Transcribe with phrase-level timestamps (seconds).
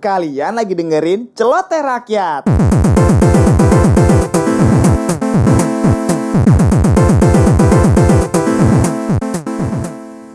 [0.00, 2.48] Kalian lagi dengerin Celoteh Rakyat.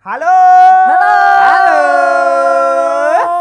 [0.06, 0.38] Halo.
[1.42, 1.82] Halo.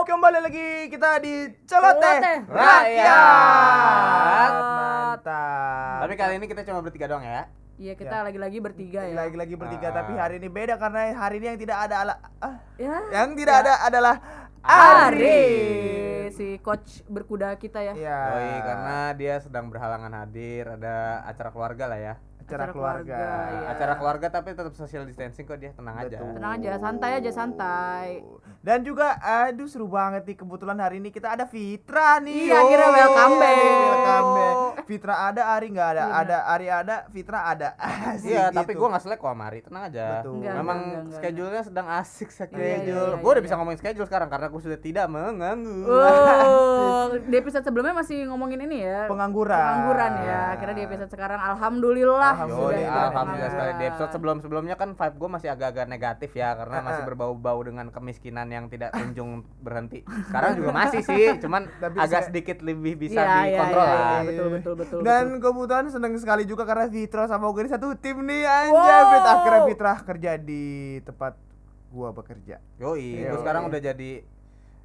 [0.09, 2.57] Kembali lagi kita di Celoteh Celoteh Rakyat.
[2.57, 4.51] Rakyat.
[4.51, 5.99] Mantap.
[6.01, 7.45] Tapi kali ini kita cuma bertiga doang ya.
[7.75, 9.13] Iya kita lagi-lagi bertiga ya.
[9.19, 9.95] lagi-lagi bertiga Ah.
[9.99, 13.03] tapi hari ini beda karena hari ini yang tidak ada ala ah, Ya.
[13.11, 14.15] yang tidak ada adalah
[14.63, 16.14] Ari Ari.
[16.31, 17.93] Si coach berkuda kita ya.
[17.93, 18.21] Iya.
[18.31, 22.15] Yoi, karena dia sedang berhalangan hadir, ada acara keluarga lah ya.
[22.45, 23.17] Acara Acara keluarga.
[23.17, 23.69] keluarga, iya.
[23.73, 26.21] Acara keluarga tapi tetap social distancing kok dia tenang aja.
[26.21, 26.37] Betul.
[26.37, 28.09] Tenang aja, santai aja santai.
[28.61, 32.49] Dan juga aduh seru banget nih kebetulan hari ini kita ada Fitra nih.
[32.49, 33.61] Iya, akhirnya welcome back.
[33.83, 34.57] Welcome back.
[34.85, 36.03] Fitra ada, Ari nggak ada.
[36.03, 37.69] Iya, Ada Ari ada, Fitra ada.
[38.13, 38.81] Asik Iya, tapi gitu.
[38.81, 40.07] gua nggak selek kok sama Ari, tenang aja.
[40.21, 40.33] Betul.
[40.37, 42.61] Enggak, Memang enggak, enggak, schedule-nya sedang asik Iya, schedule.
[42.61, 43.41] iya, iya, gua udah iya.
[43.43, 45.81] bisa ngomongin schedule sekarang karena gua sudah tidak mengganggu.
[45.89, 49.09] Oh, di episode sebelumnya masih ngomongin ini ya.
[49.09, 49.57] Pengangguran.
[49.57, 50.43] Pengangguran ya.
[50.57, 52.75] Kira di episode sekarang alhamdulillah, Alhamdulillah.
[52.75, 57.03] Yoi, alhamdulillah sekali di episode sebelum-sebelumnya kan vibe gue masih agak-agak negatif ya karena masih
[57.05, 60.03] berbau-bau dengan kemiskinan yang tidak kunjung berhenti.
[60.27, 63.95] Sekarang juga masih sih, cuman Tapi agak saya- sedikit lebih bisa Iya, iya, dikontrol iya,
[63.95, 64.03] lah.
[64.03, 64.99] iya, betul betul betul.
[65.01, 65.41] Dan betul.
[65.45, 68.75] kebetulan seneng sekali juga karena Fitra sama gue ini satu tim nih anjay.
[68.75, 69.07] Wow.
[69.07, 69.25] Fit.
[69.25, 70.65] Akhirnya Fitra kerja di
[71.01, 71.33] tempat
[71.89, 72.59] gua bekerja.
[72.77, 73.39] Yoi, gue Yoi.
[73.39, 74.11] sekarang udah jadi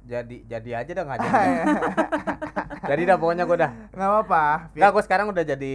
[0.00, 1.50] jadi jadi aja dah nggak jadi.
[2.90, 3.70] jadi dah pokoknya gue dah.
[3.90, 4.44] Nggak apa-apa.
[4.72, 5.74] Nggak, gue sekarang udah jadi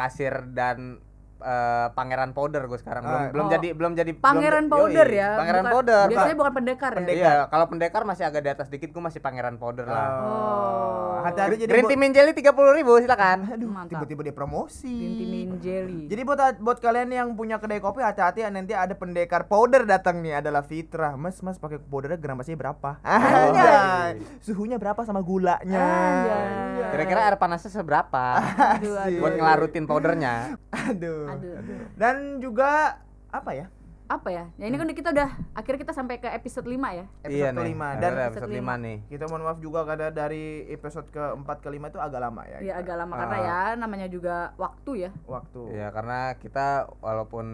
[0.00, 0.96] kasir dan
[1.40, 3.30] eh, pangeran powder gue sekarang belum Ah.
[3.30, 3.50] belum Oh.
[3.50, 5.30] jadi belum jadi belum- Pangeran yoi, powder ya.
[5.34, 6.06] Pangeran bukan- powder.
[6.06, 7.08] Biasanya bukan pendekar ya.
[7.10, 10.08] Iya, kalau pendekar masih agak di atas dikit, gue masih pangeran powder lah.
[10.20, 11.18] Oh.
[11.20, 13.44] Hati-hati jadi Green tea mint jelly tiga puluh ribu silakan.
[13.46, 14.88] Aduh, tiba-tiba dia promosi.
[14.88, 16.02] Green tea jelly.
[16.06, 20.20] Jadi buat buat kalian yang punya kedai kopi hati-hati ya, nanti ada pendekar powder datang
[20.20, 21.14] nih adalah Fitra.
[21.14, 23.00] Mas, Mas pakai powdernya gramasinya berapa?
[23.02, 24.20] Anjay.
[24.40, 25.76] Suhunya berapa sama gulanya?
[25.76, 26.88] Anjay.
[26.90, 28.24] Kira-kira air panasnya seberapa
[28.76, 30.56] Aduh, aduh, buat ngelarutin powdernya?
[30.88, 31.29] Aduh.
[31.32, 31.78] Aduh, aduh.
[31.94, 32.98] Dan juga
[33.28, 33.66] apa ya?
[34.06, 34.50] Apa ya?
[34.54, 37.06] Ya ini kan kita udah akhirnya kita sampai ke episode 5 ya.
[37.20, 37.88] Episode iya nih, kelima.
[37.94, 38.74] Dan episode episode lima lima.
[38.76, 38.98] nih.
[39.06, 42.58] kita mohon maaf juga karena dari episode keempat ke lima itu agak lama ya.
[42.58, 42.74] Ya kita.
[42.80, 45.10] agak lama karena Ah, ya namanya juga waktu ya.
[45.24, 45.62] waktu.
[45.70, 46.66] Iya, karena kita
[46.98, 47.46] walaupun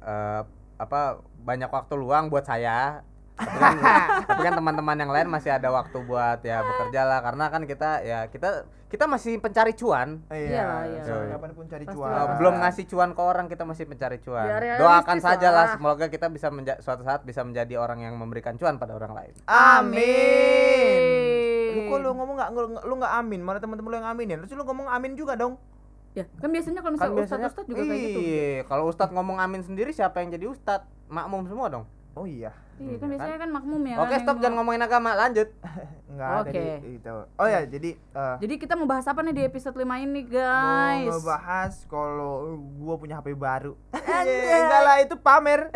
[0.00, 0.42] eh,
[0.74, 1.00] apa
[1.38, 5.98] banyak waktu luang buat saya, tapi kan, tapi kan teman-teman yang lain masih ada waktu
[6.00, 10.22] buat ya bekerja lah karena kan kita ya kita kita masih pencari cuan.
[10.30, 11.02] Iya, iya.
[11.02, 11.34] sampai Yoi.
[11.34, 12.14] kapan pun cari Pasti cuan.
[12.14, 14.46] pasti belum ngasih cuan ke orang kita masih pencari cuan.
[14.46, 18.54] Ya, Doakan saja lah semoga kita bisa menja- suatu saat bisa menjadi orang yang memberikan
[18.54, 19.34] cuan pada orang lain.
[19.50, 21.00] Amin.
[21.74, 21.90] Lu Amin.
[21.90, 24.36] kok lu ngomong nggak lu- lu nggak amin, malah teman-teman lu yang aminin.
[24.40, 25.58] Terus lu ngomong amin juga dong.
[26.14, 28.20] Ya, kan biasanya kalau Kan misalnya biasanya ustadz-ustadz juga kayak gitu.
[28.22, 30.86] Iya, kalau ustadz ngomong amin sendiri siapa yang jadi ustadz?
[31.04, 31.84] Makmum semua dong.
[32.14, 32.54] Oh iya.
[32.74, 33.96] Iya, kan biasanya kan makmum ya.
[34.02, 35.50] Oke, kan stop jangan ngomongin agama, lanjut.
[36.14, 36.54] Enggak
[36.86, 37.14] itu.
[37.34, 40.30] Oh ya, jadi eh Jadi kita mau bahas apa nih di episode 5 ini, mau
[40.30, 41.10] guys?
[41.10, 43.74] ngebahas kalau gua punya HP baru.
[44.58, 45.70] Enggak lah itu pamer.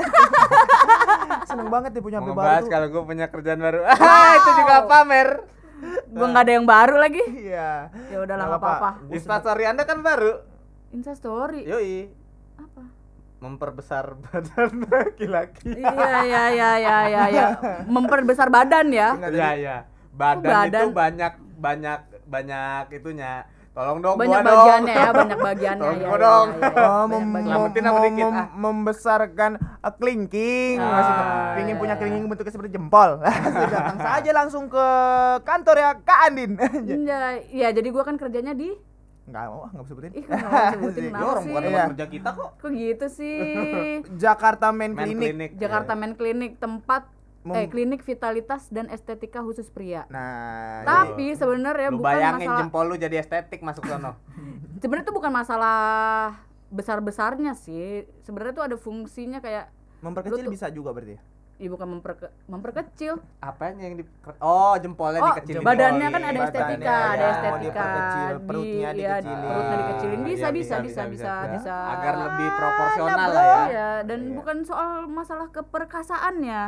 [1.51, 2.39] Seneng banget dia punya Mau HP baru.
[2.39, 2.71] ngebahas tuh.
[2.71, 3.81] kalau gue punya kerjaan baru.
[3.87, 5.29] Ah, itu juga pamer.
[6.11, 7.23] Gua nggak ada yang baru lagi.
[7.31, 7.71] Iya.
[8.11, 8.91] Ya udahlah Nggak nggak apa-apa.
[9.03, 10.33] Gua Instastory Anda kan baru.
[10.89, 11.67] Insta story.
[11.67, 12.09] Yoi,
[12.57, 12.83] Apa?
[13.39, 15.79] Memperbesar badan laki-laki.
[15.79, 17.47] Iya, iya, iya, iya, iya, iya.
[17.87, 19.15] Memperbesar badan ya.
[19.17, 19.77] Iya, iya.
[20.11, 20.83] Badan, badan?
[20.83, 23.47] itu banyak banyak banyak itunya.
[23.71, 25.05] Tolong dong Banyak gua bagiannya dong.
[25.07, 26.09] ya, banyak bagiannya Tolong ya.
[26.11, 26.49] ya, dong.
[26.51, 27.47] ya, ya, Oh, banyak mem- bagian.
[27.47, 28.47] Selamatin mem- apa dikit, mem- ah.
[28.59, 31.13] membesarkan uh, kelingking, Ah, masih
[31.55, 32.01] pingin iya, punya iya.
[32.03, 33.11] kelingking bentuknya seperti jempol.
[33.71, 34.87] Datang saja langsung ke
[35.41, 36.53] kantor ya Kak Andin.
[36.83, 37.21] Iya,
[37.55, 38.75] iya, jadi gua kan kerjanya di
[39.29, 40.11] Enggak mau, enggak bisa sebutin.
[40.11, 41.69] Ih, nggak mau sebutin Ya, orang bukan Iya.
[41.69, 42.51] tempat kerja kita kok.
[42.57, 43.39] Kok gitu sih?
[44.25, 45.21] Jakarta Men, Main Klinik.
[45.23, 45.51] klinik.
[45.55, 47.03] Jakarta Men Klinik tempat
[47.41, 50.05] Mem- eh klinik vitalitas dan estetika khusus pria.
[50.09, 54.19] Nah, Tapi sebenarnya Lu bukan bayangin masalah jempol lu jadi estetik masuk sono.
[54.83, 55.79] sebenarnya itu bukan masalah
[56.69, 58.05] besar-besarnya sih.
[58.21, 61.17] Sebenarnya tuh ada fungsinya kayak memperkecil tuh- bisa juga berarti.
[61.59, 61.65] Ya?
[61.65, 63.19] ya bukan memperke, memperkecil.
[63.39, 64.05] Apanya yang di
[64.39, 65.61] Oh, jempolnya Oh, dikecilin.
[65.61, 67.59] badannya Oh, kan ada estetika, ya, ada estetika.
[67.59, 69.43] diperkecil, di- perutnya iya, dikecilin.
[69.43, 70.21] perutnya dikecilin.
[70.23, 71.33] Bisa, Iya, bisa, bisa, bisa, bisa.
[71.53, 71.77] bisa.
[71.93, 73.59] Agar lebih proporsional lah ya.
[73.69, 73.91] ya.
[74.07, 74.35] Dan Iya.
[74.39, 76.63] bukan soal masalah keperkasaannya.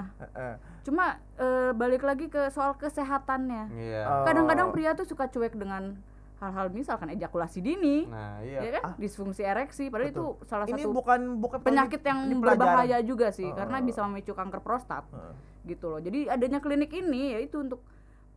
[0.83, 3.73] Cuma eh, balik lagi ke soal kesehatannya.
[3.73, 4.03] Iya.
[4.05, 4.25] Oh.
[4.25, 5.97] Kadang-kadang pria tuh suka cuek dengan
[6.41, 8.09] hal-hal misalkan ejakulasi dini.
[8.09, 8.81] Nah, Ya iya.
[8.81, 8.97] kan?
[8.97, 10.25] Disfungsi ereksi padahal Betul.
[10.41, 13.55] itu salah Ini satu bukan bukan penyakit yang berbahaya juga sih Oh.
[13.55, 15.35] karena bisa memicu kanker prostat Heeh.
[15.69, 16.01] gitu loh.
[16.01, 17.85] Jadi adanya klinik ini yaitu untuk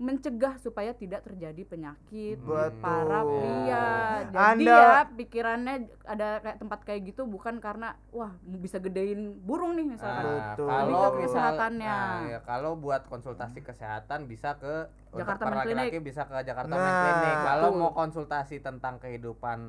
[0.03, 2.75] mencegah supaya tidak terjadi penyakit Betul.
[2.77, 3.87] para pria.
[4.27, 9.73] Jadi Anda- ya pikirannya ada kayak tempat kayak gitu bukan karena wah bisa gedein burung
[9.73, 10.27] nih misalkan.
[10.27, 10.67] Betul.
[10.67, 11.95] Nah, Lebih kalau ke kesehatannya.
[11.95, 15.79] nah, ya, kalau buat konsultasi kesehatan bisa ke untuk Jakarta para Men Clinic.
[15.87, 17.35] laki-laki bisa ke Jakarta Nah, Men Clinic.
[17.41, 17.79] Kalau betul.
[17.79, 19.59] mau konsultasi tentang kehidupan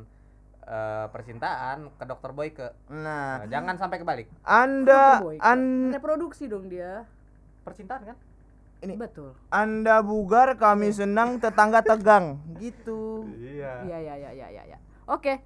[0.65, 4.27] eh, percintaan ke dokter boy ke Nah, Nah, jangan sampai kebalik.
[4.43, 7.05] Anda an, reproduksi dong dia.
[7.63, 8.17] Percintaan kan?
[8.85, 9.33] Ini- Betul.
[9.49, 12.37] Anda bugar, kami senang, tetangga tegang.
[12.63, 13.25] Gitu.
[13.35, 13.81] Iya.
[13.83, 14.63] Iya iya iya iya iya.
[14.71, 14.79] Ya.
[15.05, 15.41] Oke.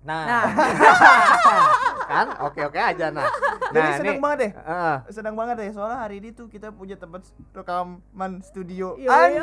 [0.00, 0.42] Nah, Nah,
[2.06, 3.26] kan oke-oke aja nah.
[3.66, 4.52] Jadi Nah, senang ini- banget deh.
[4.54, 4.94] Heeh.
[5.10, 8.94] Senang banget deh soalnya hari ini tuh kita punya tempat rekaman studio.
[8.96, 9.42] Iya, iya,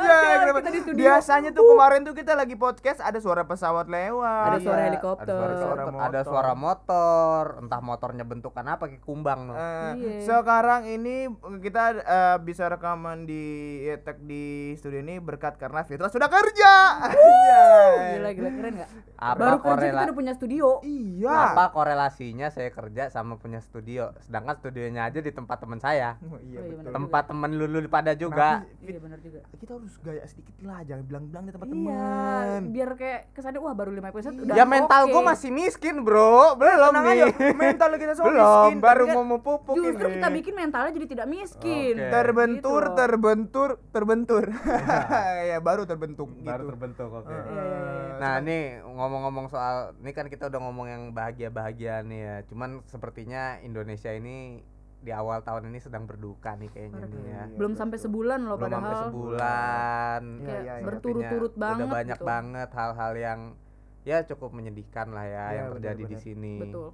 [0.50, 1.04] kita di studio.
[1.04, 4.48] Biasanya tuh kemarin tuh kita lagi podcast ada suara pesawat lewat.
[4.50, 4.88] Ada suara Iya.
[4.90, 5.36] helikopter.
[5.36, 6.24] Ada suara, Suara motor, ada motor.
[6.26, 9.54] suara motor, entah motornya bentukan apa kayak kumbang no.
[9.54, 10.20] Eh, Iya.
[10.24, 11.28] sekarang ini
[11.60, 13.44] kita eh, bisa rekaman di
[13.84, 14.44] ya, tag di
[14.74, 16.74] studio ini berkat karena Fitra sudah kerja.
[18.14, 18.90] Gila gila keren nggak?
[19.16, 20.68] Apa Baru kerja kita udah punya studio.
[20.82, 21.36] Iya.
[21.52, 26.16] Apa korelasinya saya kerja sama punya studio, sedangkan studionya aja di tempat teman saya.
[26.22, 26.94] Oh, iya Oh, iya, betul.
[26.94, 28.62] Tempat temen lulu pada juga.
[28.62, 29.40] Tapi, Iya benar juga.
[29.54, 32.60] kita harus gaya sedikit lah, jangan bilang-bilang di tempat Iya, teman.
[32.70, 35.12] biar kayak kesannya wah baru lima episode udah ya mental oke.
[35.12, 36.56] gua masih miskin, Bro.
[36.56, 37.18] Belum Tenang nih.
[37.18, 40.16] aja, mental kita semua Belum, miskin, baru kan mau memupuk Justru ini.
[40.16, 41.96] kita bikin mentalnya jadi tidak miskin.
[41.96, 42.12] Oke.
[42.12, 44.44] terbentur, Gitu terbentur, terbentur.
[45.50, 46.70] ya baru terbentuk baru gitu.
[46.70, 47.26] terbentuk, oke.
[47.26, 48.16] Eh, Iya, iya, iya.
[48.16, 52.36] Nah, ini ngomong-ngomong soal ini kan kita udah ngomong yang bahagia-bahagia nih ya.
[52.46, 54.62] Cuman sepertinya Indonesia ini
[55.04, 57.28] di awal tahun ini sedang berduka nih kayaknya nih ya.
[57.28, 57.82] Iya, Belum betul.
[57.84, 59.04] sampai sebulan loh Belum sampai padahal.
[59.04, 60.22] sebulan.
[60.24, 60.86] Iya, Kayak iya, iya.
[60.88, 62.28] berturut-turut Sepertinya banget Udah banyak gitu.
[62.28, 63.40] banget hal-hal yang
[64.04, 66.56] ya cukup menyedihkan lah ya Iya, yang terjadi di sini.
[66.60, 66.88] Betul.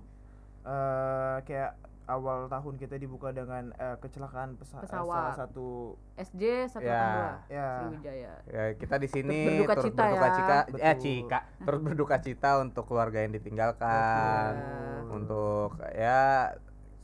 [0.60, 1.72] Eh, kayak
[2.10, 5.14] awal tahun kita dibuka dengan eh, kecelakaan pesa- eh, Pesawat.
[5.14, 5.68] salah satu
[6.16, 7.06] SJ 182 Ya.
[7.48, 8.32] ya Sriwijaya.
[8.46, 10.34] Ya, kita di sini berduka turut cita berduka ya.
[10.34, 10.98] cita, eh Betul.
[11.00, 15.16] cika, turut berduka cita untuk keluarga yang ditinggalkan, Betul.
[15.16, 16.58] untuk ya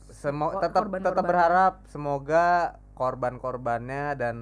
[0.08, 1.06] Kor- tetap korban-korbannya.
[1.06, 2.46] tetap berharap semoga
[2.92, 4.36] korban-korbannya dan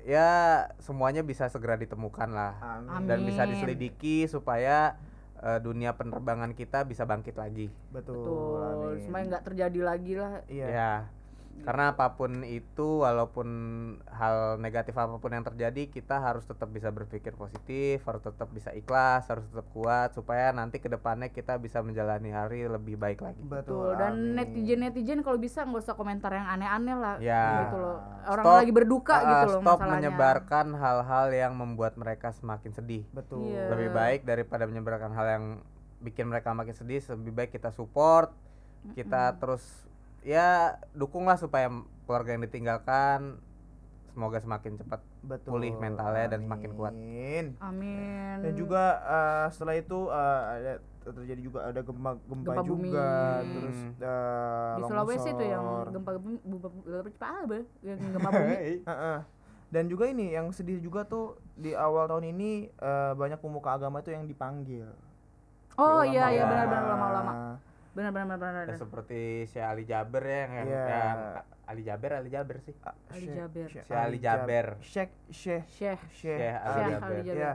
[0.00, 0.30] ya
[0.78, 3.06] semuanya bisa segera ditemukan lah amin.
[3.06, 4.98] dan bisa diselidiki supaya
[5.42, 7.68] eh, dunia penerbangan kita bisa bangkit lagi.
[7.90, 8.22] Betul.
[8.22, 8.58] Betul.
[8.62, 9.02] amin.
[9.04, 10.32] Supaya nggak terjadi lagi lah.
[10.46, 10.66] Iya.
[10.70, 10.92] Ya.
[11.62, 13.46] Karena apa pun itu walaupun
[14.10, 18.72] hal negatif apa pun yang terjadi kita harus tetap bisa berpikir positif, harus tetap bisa
[18.72, 23.38] ikhlas, harus tetap kuat supaya nanti ke depannya kita bisa menjalani hari lebih baik lagi.
[23.38, 23.94] Betul.
[23.94, 24.42] Dan amin.
[24.42, 27.46] netizen-netizen kalau bisa nggak usah komentar yang aneh-aneh lah Ya.
[27.64, 27.98] gitu loh.
[28.26, 29.94] Orang Stop, lagi berduka Ah, gitu loh Stop masalahnya.
[30.10, 33.06] menyebarkan hal-hal yang membuat mereka semakin sedih.
[33.14, 33.54] Betul.
[33.54, 33.70] Iya.
[33.70, 35.44] Lebih baik daripada menyebarkan hal yang
[36.02, 38.34] bikin mereka makin sedih, lebih baik kita support,
[38.98, 39.62] kita terus
[40.22, 40.48] ya
[40.92, 41.68] dukunglah supaya
[42.04, 43.38] keluarga yang ditinggalkan
[44.08, 45.56] semoga semakin cepat Betul.
[45.56, 46.92] pulih mentalnya dan semakin kuat.
[46.92, 47.56] Amin.
[47.58, 48.36] Amin.
[48.44, 50.72] Dan juga eh, setelah itu eh, ada
[51.02, 52.86] terjadi juga ada gempa gempa, Gempa bumi.
[52.86, 53.08] juga
[53.40, 53.50] Hmm.
[53.50, 56.38] terus eh, di Sulawesi tuh yang gempa bumi
[57.16, 58.56] apa yang gempa bumi
[58.90, 59.18] Heeh.
[59.72, 64.04] Dan juga ini yang sedih juga tuh di awal tahun ini eh, banyak pemuka agama
[64.04, 64.92] tuh yang dipanggil.
[65.72, 67.32] oh iya iya benar-benar lama-lama
[67.92, 70.84] benar-benar benar Ya, seperti si Ali Jaber ya yang, Iya.
[70.86, 71.18] yang
[71.62, 72.74] Ali Jaber Ali Jaber sih.
[72.80, 73.66] Ah, Ali Jaber.
[73.66, 74.66] Syekh Si Ali Jaber.
[74.80, 77.04] Syekh Syekh Syekh Syekh Syekh Ali Jaber.
[77.04, 77.36] Ali Jaber.
[77.38, 77.52] Iya.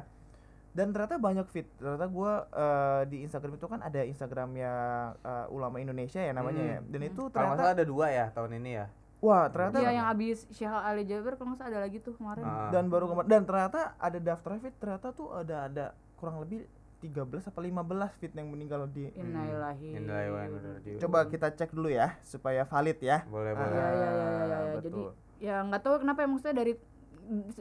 [0.71, 1.65] Dan ternyata banyak fit.
[1.75, 4.71] Ternyata gua eh, di Instagram itu kan ada Instagramnya
[5.19, 6.71] eh, ulama Indonesia ya namanya Hmm.
[6.71, 6.79] ya.
[6.87, 8.87] Dan itu Kalau nggak ternyata salah ada dua ya tahun ini ya.
[9.17, 12.69] wah ternyata Iya yang abis Syekh Ali Jaber kalau nggak ada lagi tuh kemarin Ah.
[12.69, 17.13] dan baru kemarin dan ternyata ada daftar fit ternyata tuh ada ada kurang lebih 13
[17.45, 20.99] apa 15 fit yang meninggal di Innalillahi Innalillahi raji'un.
[20.99, 23.21] Coba kita cek dulu ya supaya valid ya.
[23.23, 23.69] Boleh Ah, boleh.
[23.71, 24.57] Iya iya iya iya iya.
[24.73, 24.81] betul.
[24.81, 25.01] Jadi
[25.37, 26.73] ya nggak tahu kenapa ya maksudnya dari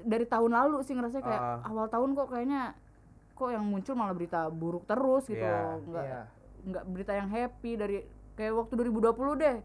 [0.00, 1.60] dari tahun lalu sih ngerasa kayak Ah.
[1.64, 2.62] awal tahun kok kayaknya
[3.32, 5.84] kok yang muncul malah berita buruk terus gitu loh.
[5.84, 6.20] Nggak Iya.
[6.66, 7.96] nggak berita yang happy dari
[8.32, 9.56] kayak waktu 2020 deh.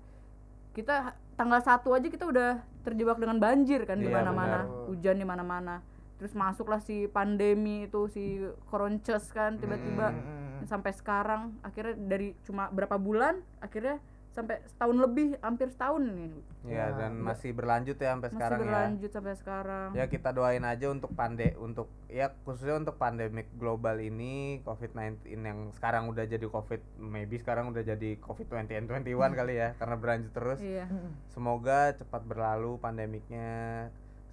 [0.71, 0.95] Kita
[1.33, 5.79] tanggal satu aja kita udah terjebak dengan banjir kan di Iya, mana-mana, hujan di mana-mana.
[6.21, 8.37] Terus masuklah si pandemi itu si
[8.69, 13.97] koronces kan tiba-tiba Mm, sampai sekarang akhirnya dari cuma berapa bulan akhirnya
[14.29, 16.31] sampai setahun lebih hampir setahun nih
[16.63, 18.63] Iya Ya, dan masih berlanjut ya sampai masih sekarang ya.
[18.63, 23.97] berlanjut sampai sekarang Ya kita doain aja untuk pande untuk ya khususnya untuk pandemik global
[23.97, 29.73] ini COVID-19 yang sekarang udah jadi COVID maybe sekarang udah jadi COVID 2021 kali ya
[29.75, 30.59] karena berlanjut terus.
[30.61, 30.85] iya.
[31.27, 33.89] Semoga cepat berlalu pandemiknya.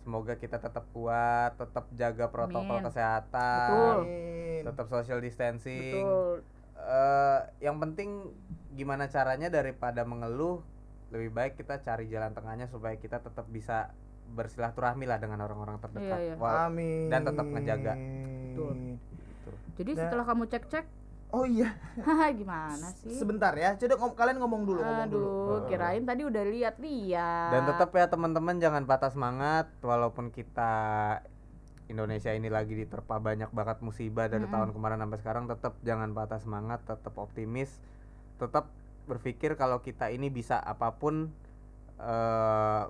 [0.08, 2.88] Semoga kita tetap kuat, tetap jaga protokol Amin.
[2.88, 4.64] kesehatan, Betul.
[4.64, 6.00] Tetap social distancing.
[6.00, 6.40] betul
[6.78, 8.32] Eh, yang penting
[8.72, 10.64] gimana caranya daripada mengeluh
[11.10, 13.92] lebih baik kita cari jalan tengahnya supaya kita tetap bisa
[14.30, 16.64] bersilaturahmi lah dengan orang-orang terdekat Iya, iya.
[16.64, 17.12] Amin.
[17.12, 17.92] dan tetap ngejaga.
[17.92, 18.72] Betul.
[18.78, 19.50] gitu.
[19.76, 20.86] Jadi setelah kamu cek-cek,
[21.28, 21.76] Oh iya,
[22.32, 23.12] gimana sih?
[23.12, 23.76] sebentar ya.
[23.76, 25.28] Coba ngom- kalian ngomong dulu, ngomong dulu.
[25.28, 27.50] Aduh, kirain tadi udah lihat-lihat.
[27.50, 30.72] dan tetap ya teman-teman jangan patah semangat walaupun kita
[31.86, 36.36] Indonesia ini lagi diterpa banyak banget musibah dari tahun kemarin sampai sekarang tetap jangan patah
[36.36, 37.76] semangat tetap optimis
[38.36, 38.68] tetap
[39.04, 41.32] berpikir kalau kita ini bisa apa pun
[41.98, 42.82] eh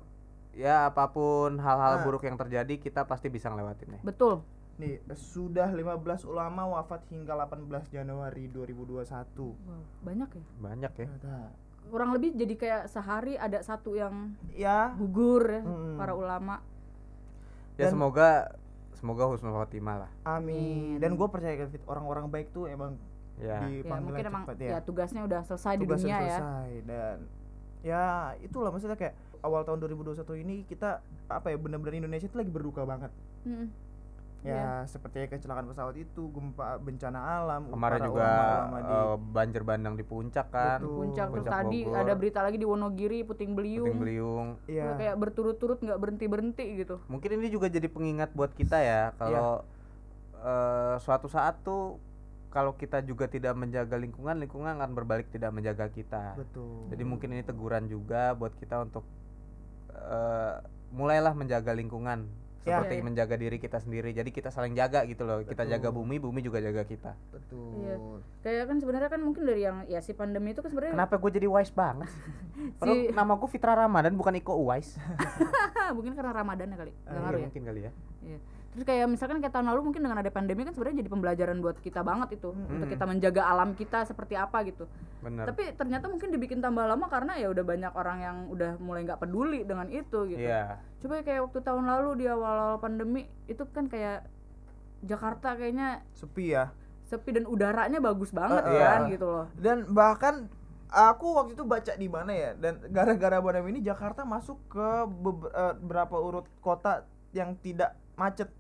[0.53, 2.03] ya apa pun hal-hal Nah.
[2.03, 4.43] buruk yang terjadi kita pasti bisa ngelewatinnya Betul.
[4.79, 9.51] Nih, sudah 15 ulama wafat hingga 18 Januari 2021.
[9.51, 10.45] Wow, banyak ya.
[10.57, 11.51] banyak ya Nah,
[11.89, 15.97] Kurang lebih jadi kayak sehari ada satu yang Ya, gugur ya, Mm-mm.
[15.97, 16.63] para ulama.
[17.75, 18.55] ya Dan- semoga
[18.93, 20.99] semoga husnul khotimah lah amin.
[20.99, 20.99] Amin.
[20.99, 22.99] Dan gue percaya kan, Fit, orang-orang baik tuh emang
[23.37, 24.69] ya Ya dipanggil mungkin emang cepat ya.
[24.69, 24.79] ya.
[24.81, 26.37] tugasnya udah selesai di Tugasnya dunia ya.
[26.37, 27.17] selesai dan
[27.81, 28.05] ya
[28.41, 32.83] itulah maksudnya kayak awal tahun 2021 ini kita apa ya benar-benar Indonesia itu lagi berduka
[32.83, 33.15] banget.
[33.45, 33.71] Mm-mm.
[34.47, 38.31] Ya, seperti kecelakaan pesawat itu, gempa bencana alam, kemarin juga
[38.71, 40.95] di eh, banjir bandang di puncak kan Betul.
[40.95, 41.99] Puncak terus Puncak tadi Bogor.
[41.99, 43.91] ada berita lagi di Wonogiri Puting Beliung.
[43.91, 44.95] Puting Beliung Iya.
[44.95, 47.03] Kayak berturut-turut nggak berhenti-berhenti gitu.
[47.11, 49.67] mungkin ini juga jadi pengingat buat kita ya kalau
[50.39, 51.99] eh, suatu saat tuh
[52.55, 56.89] kalau kita juga tidak menjaga lingkungan lingkungan akan berbalik tidak menjaga kita Betul.
[56.89, 59.03] jadi mungkin ini teguran juga buat kita untuk
[59.93, 62.48] eh, mulailah menjaga lingkungan.
[62.59, 63.05] Seperti Iya, iya.
[63.05, 65.73] menjaga diri kita sendiri jadi kita saling jaga gitu loh kita Betul.
[65.73, 67.71] jaga bumi bumi juga jaga kita betul.
[67.79, 67.95] Iya.
[68.41, 71.31] Kayak kan sebenarnya kan mungkin dari yang ya si pandemi itu kan sebenarnya kenapa gue
[71.33, 72.11] jadi wise banget
[72.83, 74.99] Si- nama gue Fitra Ramadan bukan Iko Uwais
[75.97, 76.93] mungkin karena Ramadan ya kali.
[76.93, 77.45] Nggak Iya, ngaruh ya.
[77.47, 78.39] mungkin kali ya Iya.
[78.69, 81.77] Terus kayak misalkan kayak tahun lalu mungkin dengan ada pandemi kan sebenarnya jadi pembelajaran buat
[81.79, 84.85] kita banget itu untuk kita menjaga alam kita seperti apa gitu.
[85.19, 89.03] bener Tapi ternyata mungkin dibikin tambah lama karena ya udah banyak orang yang udah mulai
[89.03, 90.39] nggak peduli dengan itu gitu.
[90.39, 94.29] iya Coba kayak waktu tahun lalu di awal-awal pandemi itu kan kayak
[95.01, 96.71] Jakarta kayaknya Sepi ya.
[97.03, 99.11] sepi dan udaranya bagus banget Eh, kan iya.
[99.11, 99.47] gitu loh.
[99.55, 100.47] Dan bahkan
[100.87, 105.51] aku waktu itu baca di mana ya dan gara-gara pandemi ini Jakarta masuk ke bebe-
[105.51, 108.51] eh, beberapa urut kota yang tidak macet.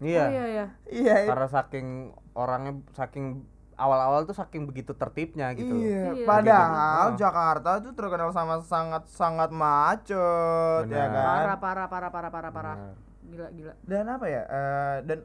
[0.00, 0.66] iya Oh iya ya.
[0.88, 1.14] Iya.
[1.26, 1.86] karena saking
[2.32, 5.74] orangnya saking awal-awal tuh saking begitu tertibnya gitu.
[5.74, 6.26] Iya, Iya.
[6.26, 7.20] padahal Gitu.
[7.20, 11.10] Jakarta itu terkenal sama sangat sangat macet ya Benar.
[11.10, 11.58] kan.
[11.58, 12.76] Parah parah parah parah parah parah.
[13.22, 13.72] Gila gila.
[13.80, 14.42] Dan apa ya?
[14.44, 15.18] eh, dan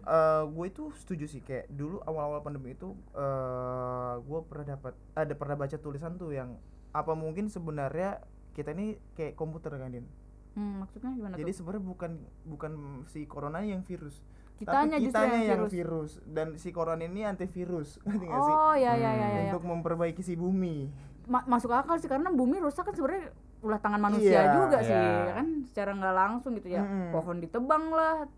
[0.47, 2.93] gue itu setuju sih kayak dulu awal-awal pandemi itu
[4.19, 6.55] gue pernah dapat ada pernah baca tulisan tuh yang
[6.93, 8.21] apa mungkin sebenarnya
[8.53, 10.05] kita ini kayak komputer kan Din.
[10.57, 11.55] Hmm, maksudnya gimana Jadi tuh?
[11.55, 12.11] sebenarnya bukan
[12.43, 12.71] bukan
[13.05, 14.25] si corona yang virus.
[14.57, 15.71] Kitanya tapi kitanya yang yang virus.
[15.71, 16.11] virus.
[16.25, 18.01] dan si corona ini antivirus.
[18.01, 18.53] Ngerti nggak sih?
[18.55, 19.27] Oh ya ya ya ya.
[19.29, 19.41] ya.
[19.47, 20.89] Untuk memperbaiki si bumi.
[21.25, 24.93] Ma- masuk akal sih karena bumi rusak kan sebenarnya ulah tangan manusia Iya, juga sih
[24.93, 25.13] iya.
[25.23, 27.09] ya kan secara nggak langsung gitu ya Mm-mm.
[27.09, 28.29] pohon ditebang lah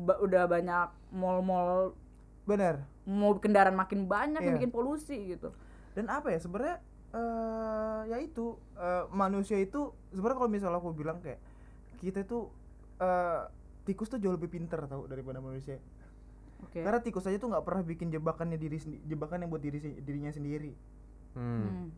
[0.00, 1.98] ba- udah banyak mall-mall
[2.42, 2.86] Benar.
[3.04, 4.58] mau kendaraan makin banyak yang Iya.
[4.58, 5.50] bikin polusi gitu
[5.92, 6.78] dan apa ya sebenarnya
[7.10, 11.42] eh ya itu eh, manusia itu sebenarnya kalau misalnya aku bilang kayak
[11.98, 12.46] kita itu
[12.96, 13.42] eh
[13.82, 15.80] tikus tuh jauh lebih pinter tau daripada manusia.
[16.60, 16.84] Oke.
[16.84, 19.98] Karena tikus aja tuh nggak pernah bikin jebakannya diri sendi- jebakan yang buat diri se-
[19.98, 20.72] dirinya sendiri.
[21.32, 21.64] Hmm.
[21.64, 21.88] Hmm.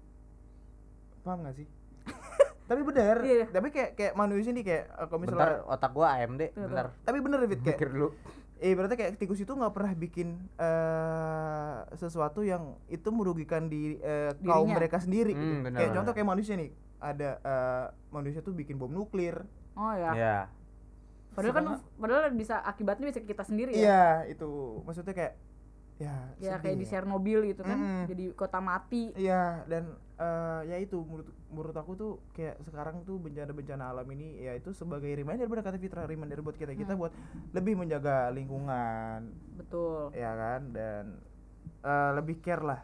[1.22, 1.66] paham gak sih?
[2.70, 3.44] Tapi bener Iya.
[3.48, 6.86] tapi kayak kayak manusia nih kayak kalau bentar misalnya otak gua AMD Tuh, bentar.
[7.00, 8.08] Tapi bener Fit kayak mikir dulu
[8.62, 14.30] eh berarti kayak tikus itu nggak pernah bikin eh sesuatu yang itu merugikan di eh,
[14.46, 14.76] kaum Dirinya.
[14.78, 15.54] mereka sendiri gitu.
[15.58, 16.70] Hmm, benar, kayak contoh kayak manusia nih
[17.02, 19.42] ada eh, manusia tuh bikin bom nuklir.
[19.74, 20.12] Oh ya.
[20.14, 20.38] Ya
[21.32, 21.64] padahal kan
[21.96, 23.80] padahal bisa akibatnya bisa ke kita sendiri ya.
[23.80, 24.84] Iya itu.
[24.84, 25.34] Maksudnya kayak
[26.02, 26.90] ya ya sedih kayak di ya.
[26.90, 28.02] Chernobyl gitu kan Mm-mm.
[28.10, 29.84] jadi kota mati Iya dan
[30.16, 34.72] eh, ya itu menurut menurut aku tuh kayak sekarang tuh bencana-bencana alam ini ya itu
[34.72, 36.80] sebagai reminder benar kata Fitra reminder buat kita Hmm.
[36.80, 37.12] kita buat
[37.52, 41.04] lebih menjaga lingkungan betul ya kan dan
[41.82, 42.80] eh, lebih care lah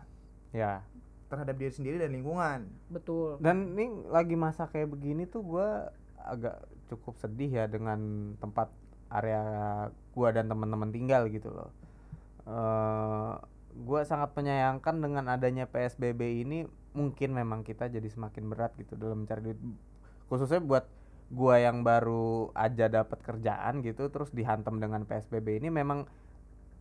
[0.53, 0.81] ya
[1.29, 2.65] terhadap diri sendiri dan lingkungan.
[2.89, 5.69] betul dan ini lagi masa kayak begini tuh gua
[6.19, 6.57] agak
[6.89, 8.01] cukup sedih ya dengan
[8.37, 8.73] tempat
[9.09, 9.45] area
[10.13, 11.69] gua dan teman-teman tinggal gitu loh
[12.45, 12.88] eh
[13.89, 19.25] gua sangat menyayangkan dengan adanya PSBB ini mungkin memang kita jadi semakin berat gitu dalam
[19.25, 19.59] mencari duit.
[20.29, 20.85] Khususnya buat
[21.29, 26.05] gua yang baru aja dapat kerjaan gitu terus dihantam dengan PSBB ini memang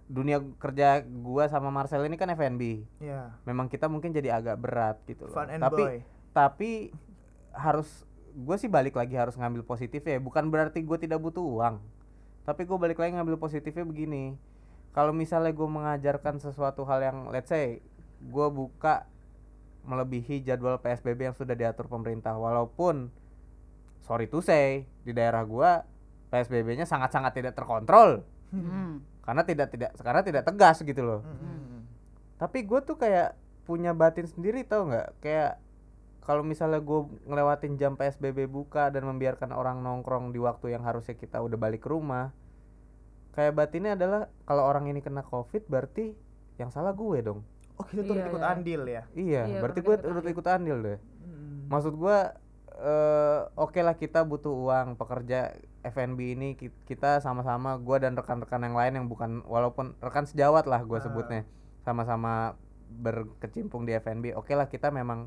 [0.08, 3.36] dunia kerja gua sama Marcel ini kan F&B Ya.
[3.44, 5.36] memang kita mungkin jadi agak berat gitu loh.
[5.36, 5.98] Fun and tapi boy.
[6.32, 6.70] tapi
[7.52, 11.82] harus gue sih balik lagi harus ngambil positif ya bukan berarti gue tidak butuh uang
[12.46, 14.38] tapi gue balik lagi ngambil positifnya begini
[14.92, 17.80] kalau misalnya gue mengajarkan sesuatu hal yang let's say
[18.22, 19.06] gue buka
[19.88, 23.08] melebihi jadwal PSBB yang sudah diatur pemerintah walaupun
[24.04, 25.70] sorry to say di daerah gue
[26.28, 29.04] PSBB-nya sangat-sangat tidak terkontrol Hmm.
[29.28, 31.20] karena tidak tidak karena tidak tegas gitu loh.
[31.20, 31.84] Mm-mm.
[32.40, 33.36] Tapi gue tuh kayak
[33.68, 35.20] punya batin sendiri tau nggak?
[35.20, 35.60] Kayak
[36.24, 41.20] kalau misalnya gue ngelewatin jam PSBB buka dan membiarkan orang nongkrong di waktu yang harusnya
[41.20, 42.32] kita udah balik ke rumah,
[43.38, 46.18] kayak batinnya adalah kalau orang ini kena covid berarti
[46.58, 47.46] yang salah gue dong.
[47.78, 48.50] Oh kita tuh Iya, ikut iya.
[48.50, 49.04] andil ya.
[49.14, 51.00] Iya, Iya, berarti gue kita urut ikut ikut andil deh.
[51.22, 51.70] Mm.
[51.70, 52.18] Maksud gue
[52.78, 55.54] eh oke lah kita butuh uang pekerja
[55.84, 60.66] F&B ini ki- kita sama-sama gue dan rekan-rekan yang lain yang bukan walaupun rekan sejawat
[60.66, 61.02] lah gue Ah.
[61.02, 61.42] sebutnya
[61.82, 65.26] sama-sama berkecimpung di F&B oke lah kita memang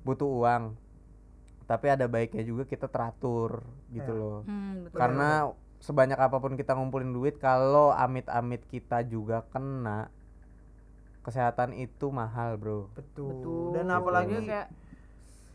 [0.00, 0.76] butuh uang
[1.62, 4.16] tapi ada baiknya juga kita teratur gitu Ya.
[4.18, 4.96] loh Hmm, betul.
[4.96, 5.28] karena
[5.82, 10.08] sebanyak apa pun kita ngumpulin duit kalau amit-amit kita juga kena
[11.22, 13.28] kesehatan itu mahal bro Betul.
[13.30, 13.64] Betul.
[13.74, 14.68] Dan Jadi apalagi kayak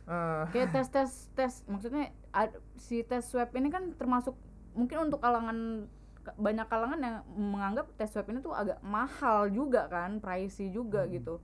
[0.07, 4.35] eh, kayak tes tes tes maksudnya ad- si tes swab ini kan termasuk
[4.71, 5.87] mungkin untuk kalangan
[6.23, 11.03] ka- banyak kalangan yang menganggap tes swab ini tuh agak mahal juga kan pricey juga
[11.03, 11.11] Hmm.
[11.11, 11.35] gitu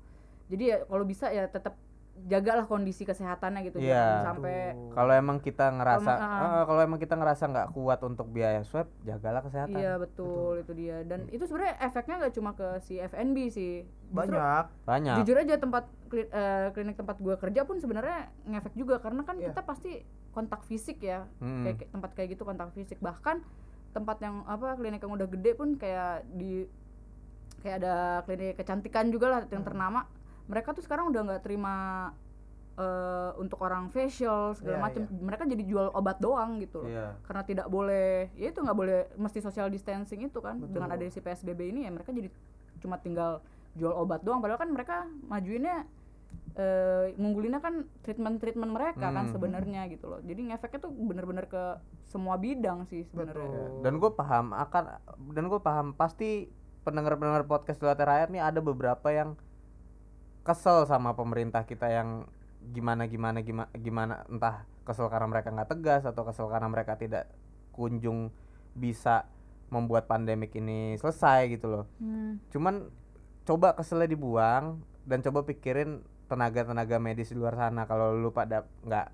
[0.47, 1.75] jadi ya kalau bisa ya tetap
[2.23, 3.91] jagalah kondisi kesehatannya gitu Iya.
[3.91, 4.91] jangan sampai Betul.
[4.93, 8.61] kalau emang kita ngerasa Kalau emang- eh, kalau emang kita ngerasa nggak kuat untuk biaya
[8.61, 12.95] swab jagalah kesehatan iya betul, itu dia dan itu sebenarnya efeknya nggak cuma ke si
[12.95, 13.73] FNB sih
[14.07, 14.65] Justru banyak.
[14.83, 19.21] banyak jujur aja tempat kli- eh, klinik tempat gua kerja pun sebenarnya ngefek juga karena
[19.21, 19.49] kan Iya.
[19.49, 19.91] kita pasti
[20.31, 21.63] kontak fisik ya Mm.
[21.63, 23.41] kayak kayak tempat kayak gitu kontak fisik bahkan
[23.89, 26.65] tempat yang apa klinik yang udah gede pun kayak di
[27.59, 29.67] kayak ada klinik kecantikan juga lah yang Hmm.
[29.67, 29.99] ternama
[30.45, 31.75] mereka tuh sekarang udah nggak terima
[32.73, 37.13] eh, untuk orang facial segala Iya, macam mereka jadi jual obat doang gitu loh Iya.
[37.21, 40.73] karena tidak boleh ya itu nggak boleh mesti social distancing itu kan Betul.
[40.73, 42.33] dengan ada si PSBB ini ya mereka jadi
[42.79, 45.85] cuma tinggal jual obat doang padahal kan mereka majuinnya
[46.53, 49.33] eh ngunggulinnya kan treatment-treatment mereka kan Hmm.
[49.33, 53.81] sebenarnya gitu loh jadi ngefeknya tuh bener-bener ke semua bidang sih sebenarnya Betul.
[53.81, 54.83] dan gue paham akan
[55.29, 56.49] dan gue paham pasti
[56.81, 59.33] pendengar-pendengar podcast Dua Terakhir nih ada beberapa yang
[60.43, 62.27] kesel sama pemerintah kita yang
[62.71, 67.31] gimana gimana gimana gimana entah kesel karena mereka nggak tegas atau kesel karena mereka tidak
[67.75, 68.31] kunjung
[68.75, 69.27] bisa
[69.71, 71.85] membuat pandemik ini selesai gitu loh.
[71.97, 72.37] Hmm.
[72.53, 72.87] cuman
[73.43, 79.07] coba keselnya dibuang dan coba pikirin tenaga-tenaga medis di luar sana kalau lu pada nggak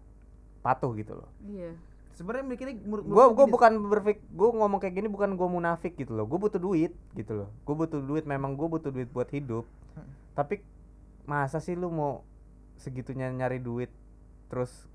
[0.62, 1.30] patuh gitu loh.
[1.42, 1.74] Iya.
[2.14, 6.14] Sebenarnya mikirnya gue gue gini, bukan berpik gue ngomong kayak gini bukan gue munafik gitu
[6.14, 6.28] loh.
[6.28, 7.50] Gue butuh duit gitu loh.
[7.64, 9.66] Gue butuh duit memang gue butuh duit buat hidup.
[9.90, 10.06] Hmm.
[10.38, 10.62] tapi
[11.30, 12.26] masa sih lu mau
[12.76, 13.94] segitunya nyari duit
[14.50, 14.90] terus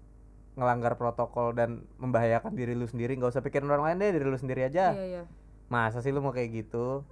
[0.54, 3.14] ngelanggar protokol dan membahayakan diri lu sendiri?
[3.14, 4.90] Nggak usah pikirin orang lain deh diri lu sendiri aja.
[4.90, 5.22] Iya iya.
[5.66, 7.06] Masa sih lu mau kayak gitu?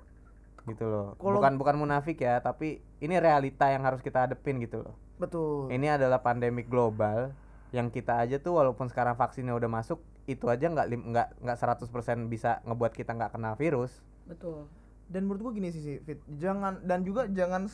[0.63, 1.15] Gitu loh.
[1.17, 4.95] Kalau- bukan bukan munafik ya tapi ini realita yang harus kita hadepin gitu loh.
[5.15, 5.71] Betul.
[5.71, 7.31] ini adalah pandemik global
[7.71, 11.57] yang kita aja tuh walaupun sekarang vaksinnya udah masuk itu aja nggak lim- nggak nggak
[11.57, 14.03] 100% bisa ngebuat kita nggak kena virus.
[14.27, 14.67] Betul.
[15.07, 16.19] Dan menurut gua gini sih sih Fit.
[16.33, 17.71] Jangan dan juga jangan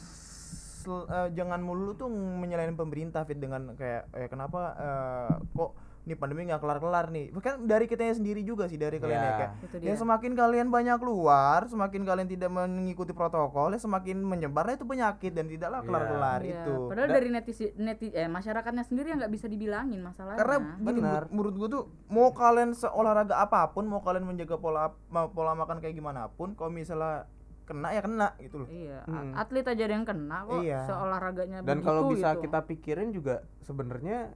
[0.89, 5.71] sel- eh, jangan melulu tuh menyalahin pemerintah Fit dengan kayak eh, kenapa eh, kok
[6.01, 9.37] ini pandemi nggak kelar-kelar nih kan dari kitanya sendiri juga sih dari kalian ya Ya.
[9.37, 14.73] kayak itu ya semakin kalian banyak keluar semakin kalian tidak mengikuti protokol ya semakin menyebarlah
[14.73, 15.87] itu penyakit dan tidaklah Iya.
[15.87, 20.01] kelar-kelar Iya, itu padahal Dan- dari netizen neti eh masyarakatnya sendiri yang nggak bisa dibilangin
[20.01, 21.23] masalahnya karena gini Benar.
[21.29, 24.89] menurut, gua tuh mau kalian seolahraga apa pun mau kalian menjaga pola
[25.29, 27.29] pola makan kayak gimana pun kalau misalnya
[27.69, 29.37] kena ya kena gitu loh iya Hmm.
[29.37, 30.81] atlet aja ada yang kena kok Iya.
[30.89, 32.49] seolahraganya dan kalau bisa gitu.
[32.49, 34.33] kita pikirin juga sebenarnya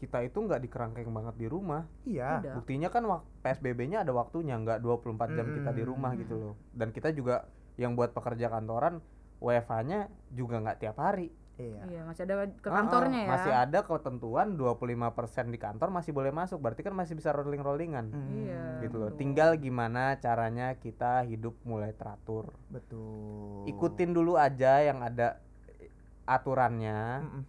[0.00, 2.54] kita itu nggak dikerangkeng banget di rumah iya Udah.
[2.58, 3.04] buktinya kan
[3.38, 6.22] PSBB-nya ada waktunya nggak 24 jam kita di rumah Mm-mm.
[6.24, 8.98] gitu loh dan kita juga yang buat pekerja kantoran
[9.38, 14.56] WFH-nya juga nggak tiap hari iya iya masih ada ke kantornya ya Masih ada ketentuan
[14.56, 15.12] 25%
[15.48, 16.58] di kantor masih boleh masuk.
[16.58, 18.08] Berarti kan masih bisa rolling-rollingan.
[18.08, 19.12] Hmm, Iya, Gitu loh.
[19.12, 19.20] betul.
[19.20, 22.56] Tinggal gimana caranya kita hidup mulai teratur.
[22.66, 25.38] betul Ikutin dulu aja yang ada
[26.24, 27.42] aturannya Mm-mm.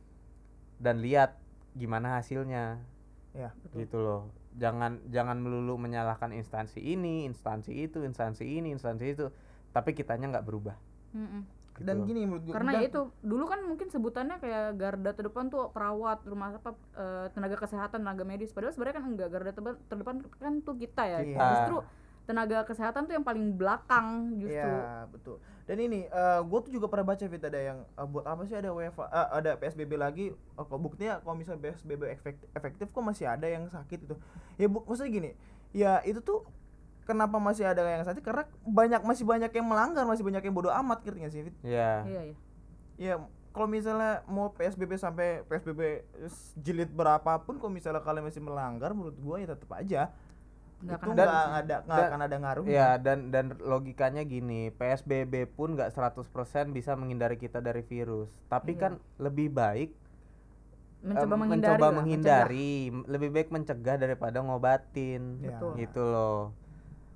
[0.78, 1.40] dan lihat
[1.74, 2.84] gimana hasilnya.
[3.32, 3.78] ya Betul.
[3.82, 4.22] Gitu loh.
[4.54, 9.26] Jangan jangan melulu menyalahkan instansi ini, instansi itu, instansi ini, instansi itu.
[9.72, 10.78] Tapi kitanya nggak berubah.
[11.14, 11.42] Mm-mm.
[11.74, 12.06] Gitu dan loh.
[12.06, 15.74] gini menurut gua karena dan- ya itu dulu kan mungkin sebutannya kayak garda terdepan tuh
[15.74, 20.16] perawat rumah apa eh, tenaga kesehatan tenaga medis padahal sebenarnya kan enggak garda terdepan, terdepan
[20.38, 21.48] kan tuh kita ya Kita.
[21.50, 21.78] justru
[22.24, 25.36] tenaga kesehatan tuh yang paling belakang justru Iya betul.
[25.64, 28.56] Dan ini eh gue tuh juga pernah baca fit ada yang eh, buat apa sih
[28.56, 30.26] ada WFA eh, ada PSBB lagi?
[30.32, 34.16] Eh, kok buktinya kalau misalnya PSBB efektif, efektif kok masih ada yang sakit itu.
[34.56, 35.32] Ya bu, maksudnya gini,
[35.74, 36.48] ya itu tuh
[37.04, 38.24] kenapa masih ada yang sakit?
[38.24, 41.56] Karena banyak masih banyak yang melanggar, masih banyak yang bodoh amat gak sih Fit?
[41.62, 42.04] Iya.
[42.08, 42.36] iya iya
[42.94, 43.14] Ya
[43.54, 46.02] kalau misalnya mau PSBB sampai PSBB
[46.58, 50.10] jilid berapapun kalau misalnya kalian masih melanggar menurut gua ya tetap aja
[50.84, 51.30] Nggak itu akan nggak
[51.64, 51.76] ada.
[51.80, 56.28] nggak akan ada ngaruh Ya dan dan logikanya gini, PSBB pun nggak 100%
[56.76, 58.28] bisa menghindari kita dari virus.
[58.52, 58.82] Tapi Iya.
[58.82, 59.96] kan lebih baik
[61.04, 65.40] mencoba menghindari mencoba menghindari, lebih baik mencegah daripada ngobatin.
[65.40, 65.56] Ya.
[65.56, 65.72] Betul.
[65.78, 66.52] Gitu loh.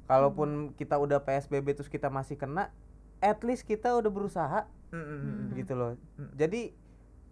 [0.07, 2.71] Kalaupun kita udah PSBB terus kita masih kena,
[3.19, 5.47] at least kita udah berusaha Mm, mm, mm, mm.
[5.59, 5.91] gitu loh.
[6.15, 6.31] Hmm.
[6.39, 6.71] Jadi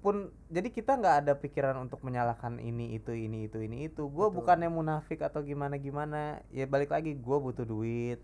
[0.04, 4.06] pun jadi kita nggak ada pikiran untuk menyalahkan ini itu ini itu ini itu.
[4.06, 6.44] Gue bukannya munafik atau gimana gimana.
[6.52, 8.20] Ya balik lagi gue butuh duit.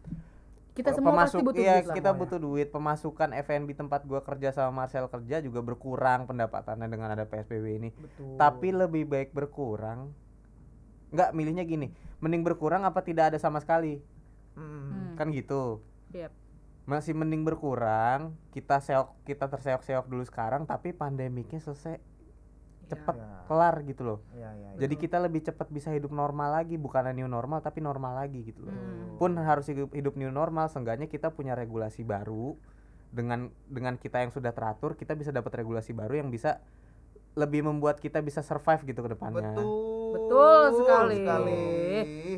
[0.72, 4.24] kita semua pasti pemasuk- butuh iya, duit lah kita butuh duit pemasukan FNB tempat gua
[4.24, 8.40] kerja sama Marcel kerja juga berkurang pendapatannya dengan ada PSBB ini Betul.
[8.40, 10.16] tapi lebih baik berkurang
[11.12, 11.92] nggak milihnya gini
[12.24, 14.00] mending berkurang apa tidak ada sama sekali
[14.54, 15.16] Hmm.
[15.16, 15.80] kan gitu
[16.12, 16.32] Yep.
[16.84, 22.02] masih mending berkurang kita seok kita terseok-seok dulu sekarang tapi pandemiknya selesai
[22.92, 23.48] cepet Ya.
[23.48, 24.84] kelar gitu loh Ya, ya, ya.
[24.84, 28.68] jadi kita lebih cepat bisa hidup normal lagi bukan new normal tapi normal lagi gitu
[28.68, 29.16] loh Hmm.
[29.16, 32.60] pun harus hidup, hidup new normal seenggaknya kita punya regulasi baru
[33.12, 36.60] dengan dengan kita yang sudah teratur kita bisa dapat regulasi baru yang bisa
[37.34, 39.67] lebih membuat kita bisa survive gitu ke depannya betul
[40.12, 41.24] Betul sekali.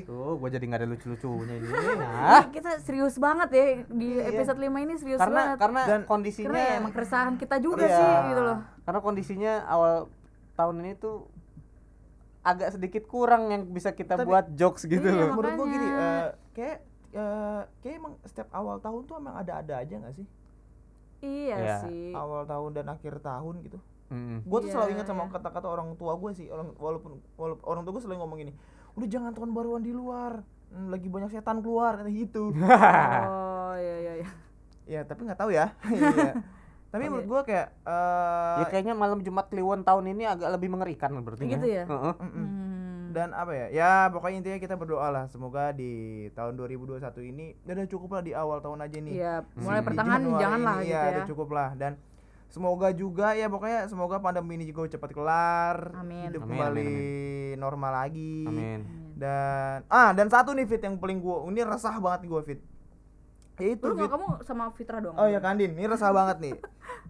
[0.03, 1.67] tuh gue jadi nggak ada lucu-lucunya ini
[1.99, 2.43] Hah?
[2.55, 4.29] kita serius banget ya di Iya.
[4.31, 7.83] episode 5 ini serius karena banget karena Dan- kondisinya karena ya emang keresahan kita juga
[7.83, 7.97] Iya.
[7.97, 9.93] sih gitu loh karena kondisinya awal
[10.53, 11.25] tahun ini tuh
[12.43, 15.87] agak sedikit kurang yang bisa kita Tapi- buat jokes gitu Iya, loh menurut gua gini
[15.87, 16.09] Makanya.
[16.13, 16.77] eh, kayak
[17.11, 20.27] eh, kayak emang setiap awal tahun tuh emang ada-ada aja nggak sih
[21.21, 21.77] iya Iya.
[21.81, 23.79] sih awal tahun dan akhir tahun gitu
[24.13, 24.37] Mm.
[24.43, 25.31] gue tuh Iya, selalu ingat sama iya.
[25.31, 28.53] kata-kata orang tua gue sih orang walaupun, walaupun orang tua gue selalu ngomong gini
[28.93, 33.95] udah jangan tahun baruan di luar Hmm, lagi banyak setan keluar kata gitu oh iya
[33.99, 34.29] iya iya
[34.85, 36.33] ya tapi nggak tahu ya Iya.
[36.89, 37.09] tapi Oke.
[37.09, 41.45] menurut gue kayak eh ya kayaknya malam Jumat Kliwon tahun ini agak lebih mengerikan berarti
[41.47, 41.85] Gitu ya?
[41.85, 42.13] Heeh.
[42.15, 42.25] mm-mm.
[42.25, 43.05] Hmm.
[43.11, 45.93] dan apa ya ya pokoknya intinya kita berdoa lah semoga di
[46.31, 49.61] tahun 2021 ini ya udah cukup lah di awal tahun aja nih Iya, Hmm.
[49.61, 51.09] mulai Di pertengahan Januari jangan lah ini, gitu ya, ya.
[51.11, 51.91] udah cukup lah dan
[52.53, 56.29] semoga juga ya pokoknya semoga pandemi ini juga cepat kelar Amin.
[56.29, 58.79] hidup Amin, kembali amin, normal lagi Amin.
[59.15, 62.61] dan ah dan satu nih fit yang paling gua ini resah banget gue fit
[63.55, 65.13] itu Lu fit nggak kamu sama Fitra doang.
[65.15, 66.53] oh ya Kandin ini resah banget nih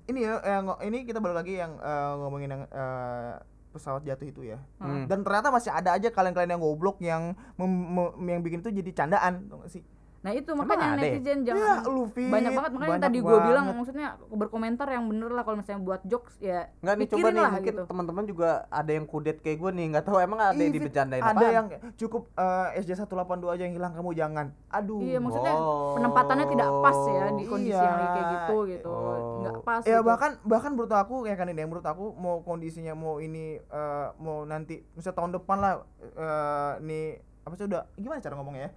[0.06, 3.34] ini ya yang ini kita balik lagi yang eh, ngomongin yang eh,
[3.70, 5.08] pesawat jatuh itu ya Hmm.
[5.08, 8.92] dan ternyata masih ada aja kalian-kalian yang goblok yang mem- mem- yang bikin itu jadi
[8.94, 9.84] candaan tau gak sih
[10.24, 11.12] Nah, itu Emang makanya ada ya?
[11.12, 14.88] netizen ya jangan lu fit banyak banget makanya yang banyak tadi gue bilang maksudnya berkomentar
[14.88, 17.84] yang bener lah kalau misalnya buat jokes ya Nggak nih coba nih lah mungkin gitu.
[17.86, 20.80] teman-teman juga ada yang kudet kayak gue nih nggak tahu emang ada Ih, yang Fit,
[20.80, 21.52] dibecandain ada apaan?
[21.52, 23.20] yang cukup eh, SJ 182
[23.52, 25.92] aja yang hilang kamu jangan aduh Iya, maksudnya Oh.
[25.94, 27.84] penempatannya tidak pas ya di kondisi Iya.
[27.84, 28.88] yang kayak gitu gitu.
[28.90, 29.40] Oh.
[29.40, 30.08] Nggak pas ya gitu.
[30.08, 34.44] bahkan bahkan menurut aku ya kan ini menurut aku mau kondisinya mau ini eh, mau
[34.44, 37.06] nanti misalnya tahun depan lah eh, nih
[37.44, 38.72] apa sih udah gimana cara ngomongnya ya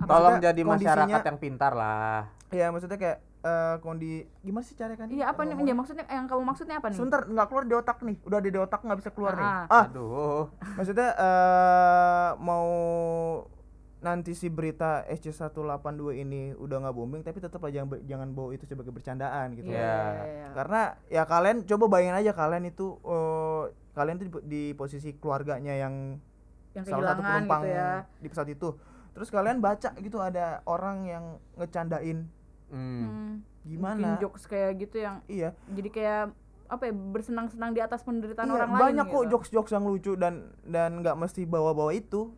[0.00, 2.18] Tolong Maksudnya jadi kondisinya- masyarakat yang pintar lah.
[2.48, 5.54] ya maksudnya kayak eh, kondi gimana sih cara kan Iya, apa nih?
[5.60, 6.96] Ya, maksudnya yang kamu maksudnya apa nih?
[6.96, 9.64] sebentar nggak keluar di otak nih udah ada di otak nggak bisa keluar nih Ah.
[9.68, 10.42] ah Aduh.
[10.76, 12.68] maksudnya eh mau
[13.98, 15.82] nanti si berita SC182
[16.16, 19.74] ini udah nggak booming tapi tetap lah jangan jangan bawa itu sebagai bercandaan gitu Iya,
[19.74, 19.82] Ya.
[19.82, 20.48] iya, iya.
[20.54, 25.74] karena ya kalian coba bayangin aja kalian itu eh, kalian tuh di, di posisi keluarganya
[25.74, 25.94] yang
[26.72, 27.90] yang salah satu kehilangan penumpang gitu ya.
[28.16, 28.68] di pesawat itu
[29.18, 32.30] terus kalian baca gitu ada orang yang ngecandain
[32.68, 33.00] Hmm.
[33.00, 33.32] Hmm.
[33.62, 36.22] gimana Bikin jokes kayak gitu yang iya jadi kayak
[36.68, 39.32] apa ya bersenang-senang di atas penderitaan iya orang banyak lain kok gitu.
[39.32, 42.30] jokes jokes yang lucu dan dan nggak mesti bawa bawa itu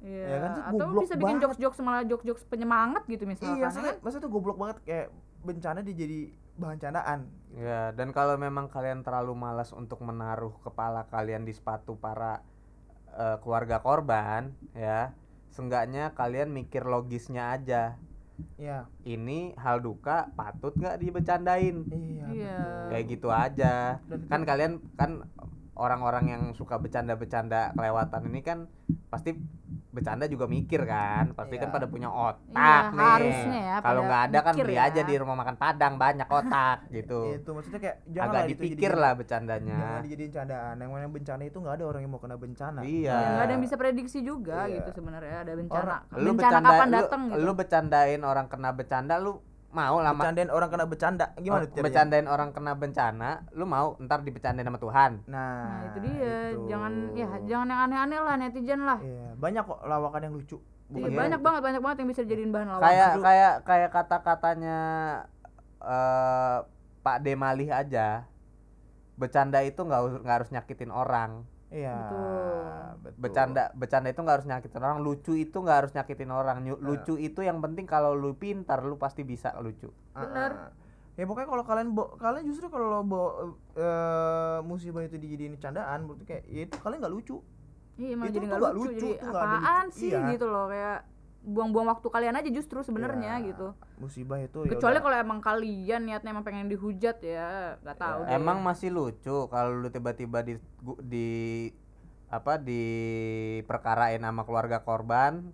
[0.00, 1.44] Iya, Ya kan, atau bisa bikin banget.
[1.44, 3.52] jokes-jokes malah jokes-jokes penyemangat gitu misalkan.
[3.52, 4.00] iya ya maksudnya, kan?
[4.00, 5.06] maksudnya tuh goblok banget kayak
[5.42, 6.20] bencana dia jadi
[6.54, 7.20] bahan candaan
[7.52, 12.40] Ya, dan kalau memang kalian terlalu malas untuk menaruh kepala kalian di sepatu para
[13.10, 15.12] eh, keluarga korban, ya,
[15.50, 17.98] seenggaknya kalian mikir logisnya aja.
[18.56, 21.84] iya Ini hal duka patut nggak dibecandain?
[21.92, 22.58] iya Iya.
[22.88, 24.00] Kayak gitu aja.
[24.08, 25.28] Dan Kan kalian kan
[25.76, 28.58] orang-orang yang suka bercanda-bercanda kelewatan ini kan
[29.08, 29.36] pasti
[29.90, 31.74] bercanda juga mikir kan pasti kan Iya.
[31.74, 34.86] pada punya otak Iya, nih harusnya ya, kalau nggak ada kan beli ya.
[34.86, 38.78] aja di rumah makan padang banyak otak gitu itu maksudnya kayak jangan agak lah dipikir
[38.88, 42.18] jadi- lah bercandanya jangan dijadiin candaan yang mana bencana itu nggak ada orang yang mau
[42.18, 44.74] kena bencana iya Ya, nggak ada yang bisa prediksi juga Iya.
[44.76, 45.78] gitu sebenarnya ada bencana.
[45.80, 47.38] Orang- lu bencana bercanda kapan lu, datang gitu.
[47.40, 49.32] lu bercandain orang kena bencanda lu
[49.70, 51.84] mau lama bercandain orang kena bercanda gimana tuh caranya?
[51.86, 56.34] bercandain orang kena bencana lu mau ntar dibecandain sama Tuhan nah, Nah, itu dia.
[56.50, 56.66] itu.
[56.66, 58.98] Jangan ya jangan yang aneh-aneh lah netizen lah.
[58.98, 60.58] Iya, banyak kok lawakan yang lucu
[60.90, 61.14] Iya, Iya.
[61.14, 62.82] banyak banget banyak banget yang bisa dijadiin bahan lawan.
[62.82, 64.78] kayak kayak kayak kata-katanya
[65.80, 66.58] eh
[67.00, 68.26] Pak Demalih aja
[69.14, 71.94] bercanda itu nggak nggak harus nyakitin orang Iya.
[71.96, 72.66] Betul.
[73.00, 73.20] betul.
[73.20, 77.14] bercanda bercanda itu nggak harus nyakitin orang lucu itu nggak harus nyakitin orang Nyu- lucu
[77.16, 80.50] itu yang penting kalau lu pintar lu pasti bisa lucu Ah, Bener.
[80.52, 80.70] ah.
[81.14, 83.36] Ya pokoknya kalau kalian bo- kalian justru kalau bo-
[83.72, 87.36] eh, musibah itu dijadiin candaan berarti kayak ya itu kalian nggak lucu.
[87.94, 89.96] Iya malah Itu jadi nggak lucu, lucu, jadi tuh nggak ada apaan lucu.
[89.96, 90.20] sih Iya.
[90.28, 90.98] gitu loh kayak
[91.40, 93.72] buang-buang waktu kalian aja justru sebenarnya Ya, gitu.
[93.96, 98.32] Musibah itu ya Kecuali kalau emang kalian niatnya emang pengen dihujat ya, nggak tahu deh.
[98.34, 100.54] emang masih lucu kalau lu tiba-tiba di
[101.02, 101.28] di
[102.28, 102.82] apa di
[103.64, 105.48] perkarain sama keluarga korban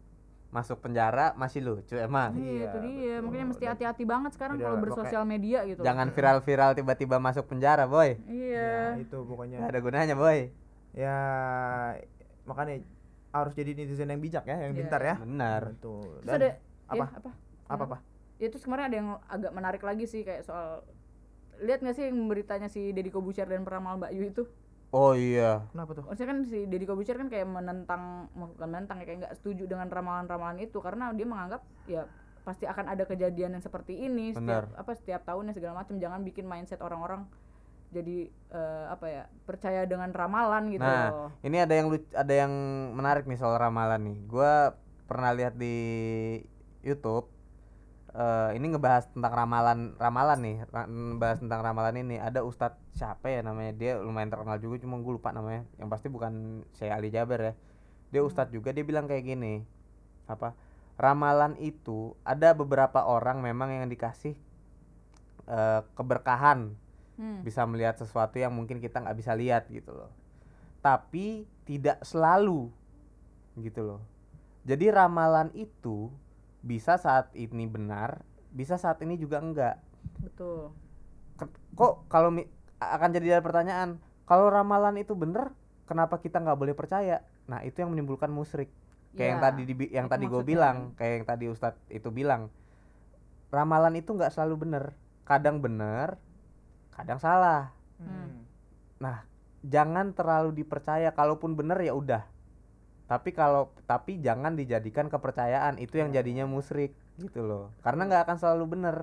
[0.47, 3.15] masuk penjara masih lucu emang Iya, itu Iya, dia.
[3.15, 3.25] betul.
[3.25, 5.83] Makanya mesti hati-hati banget sekarang kalau bersosial media gitu.
[5.83, 8.95] jangan viral-viral tiba-tiba masuk penjara boy Iya.
[8.95, 9.59] Ya, itu pokoknya.
[9.61, 10.51] nggak ada gunanya boy
[10.93, 11.17] Ya
[12.43, 12.81] makanya
[13.39, 15.15] harus jadi netizen yang bijak ya, yang Iya, pintar ya.
[15.19, 16.21] benar Betul.
[16.21, 16.49] Terus Dan ada
[16.87, 16.97] apa?
[16.97, 17.31] ya, apa?
[17.67, 17.97] apa apa?
[18.37, 20.85] Ya terus kemarin ada yang agak menarik lagi sih kayak soal
[21.57, 24.45] lihat nggak sih yang beritanya si Deddy Kobusier dan peramal Mbak Yu itu?
[24.89, 26.05] oh iya Kenapa tuh?
[26.07, 29.89] Maksudnya kan si Deddy Kobusier kan kayak menentang bukan menentang ya kayak nggak setuju dengan
[29.89, 32.05] ramalan-ramalan itu karena dia menganggap ya
[32.45, 34.79] pasti akan ada kejadian yang seperti ini setiap Benar.
[34.79, 37.27] apa setiap tahunnya segala macam jangan bikin mindset orang-orang
[37.95, 41.29] jadi eh, apa ya percaya dengan ramalan gitu Nah, loh.
[41.47, 42.53] ini ada yang lucu, ada yang
[42.95, 44.17] menarik nih soal ramalan nih.
[44.27, 44.75] Gua
[45.07, 45.77] pernah lihat di
[46.83, 47.27] YouTube
[48.17, 52.17] eh, ini ngebahas tentang ramalan ramalan nih, ra- ngebahas tentang ramalan ini.
[52.21, 53.73] Ada Ustadz siapa ya namanya?
[53.77, 55.65] Dia lumayan terkenal juga, cuma gue lupa namanya.
[55.81, 56.33] Yang pasti bukan
[56.77, 57.55] Syekh Ali Jaber ya.
[58.13, 59.63] Dia Ustadz juga, dia bilang kayak gini.
[60.27, 60.57] Apa?
[60.97, 64.33] Ramalan itu ada beberapa orang memang yang dikasih
[65.47, 66.73] eh, keberkahan
[67.17, 67.41] Hmm.
[67.41, 70.13] bisa melihat sesuatu yang mungkin kita nggak bisa lihat gitu loh.
[70.85, 72.69] Tapi tidak selalu
[73.57, 74.01] gitu loh.
[74.69, 76.13] Jadi ramalan itu
[76.61, 78.21] bisa saat ini benar
[78.53, 79.77] bisa saat ini juga enggak.
[80.21, 80.73] Betul.
[81.77, 82.33] Kok kalau
[82.81, 85.53] akan jadi ada pertanyaan kalau ramalan itu benar
[85.85, 87.25] kenapa kita nggak boleh percaya?
[87.49, 88.69] Nah itu yang menimbulkan musrik
[89.17, 92.53] kayak yang Ya, tadi dibi- yang tadi gue bilang kayak yang tadi Ustadz itu bilang.
[93.49, 94.85] Ramalan itu nggak selalu benar.
[95.25, 96.19] Kadang benar
[96.97, 98.45] kadang salah Hmm.
[99.01, 99.25] Nah,
[99.65, 101.13] jangan terlalu dipercaya.
[101.13, 102.29] Kalaupun benar ya udah.
[103.07, 105.81] Tapi kalau tapi jangan dijadikan kepercayaan.
[105.81, 107.73] Itu yang jadinya musrik gitu loh.
[107.81, 108.97] Karena nggak akan selalu benar.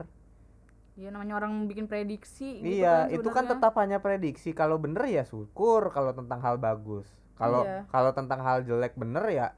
[0.93, 4.53] Ya namanya orang bikin prediksi gitu iya, kan itu kan tetap hanya prediksi.
[4.53, 5.89] Kalau bener ya syukur.
[5.89, 7.09] Kalau tentang hal bagus.
[7.33, 7.89] Kalau Iya.
[7.89, 9.57] kalau tentang hal jelek bener ya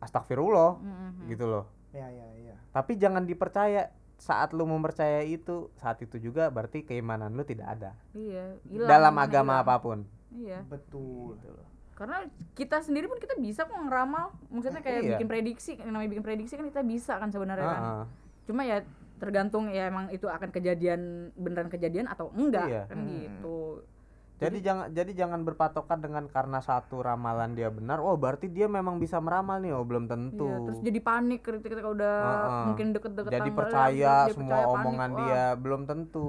[0.00, 1.28] astagfirullah Mhm.
[1.28, 1.68] gitu loh.
[1.92, 2.56] Ya ya ya.
[2.72, 3.92] Tapi jangan dipercaya.
[4.20, 7.90] Saat lu mempercayai itu, saat itu juga berarti keimanan lu tidak ada.
[8.12, 9.64] Iya, hilang, Dalam agama hilang.
[9.64, 9.98] apa pun.
[10.30, 10.60] Iya.
[10.62, 11.40] Betul.
[11.96, 14.36] Karena kita sendiri pun kita bisa kok ngeramal.
[14.48, 15.10] Maksudnya kayak Iya.
[15.16, 17.80] bikin prediksi, yang namanya bikin prediksi kan kita bisa kan sebenarnya kan.
[17.80, 18.04] Heeh.
[18.44, 18.84] Cuma ya
[19.16, 21.00] tergantung ya emang itu akan kejadian
[21.34, 22.82] beneran kejadian atau enggak Iya.
[22.88, 23.08] kan Hmm.
[23.10, 23.84] gitu.
[24.40, 28.96] Jadi jangan jadi jangan berpatokan dengan karena satu ramalan dia benar, oh berarti dia memang
[28.96, 30.48] bisa meramal nih, oh belum tentu.
[30.48, 32.64] Iya, terus jadi panik ketika udah Heeh.
[32.72, 33.92] mungkin deket-deket jadi percaya
[34.24, 34.80] dia semua percaya, panik.
[34.80, 36.28] omongan Wah, dia belum tentu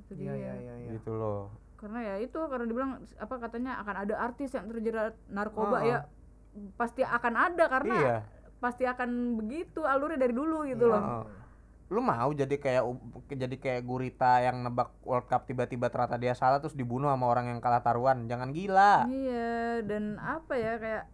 [0.00, 0.40] itu Iya dia.
[0.40, 0.90] ya ya ya.
[0.96, 1.52] gitu loh.
[1.76, 5.90] Karena ya itu karena dibilang apa katanya akan ada artis yang terjerat narkoba Heeh.
[5.92, 5.98] ya
[6.80, 8.16] pasti akan ada karena Iya.
[8.56, 11.28] pasti akan begitu alurnya dari dulu gitu loh.
[11.92, 12.84] Lu mau jadi kayak
[13.28, 17.52] jadi kayak gurita yang nebak World Cup tiba-tiba ternyata dia salah terus dibunuh sama orang
[17.52, 18.24] yang kalah taruhan.
[18.24, 19.04] Jangan gila.
[19.04, 21.04] Iya, dan apa ya kayak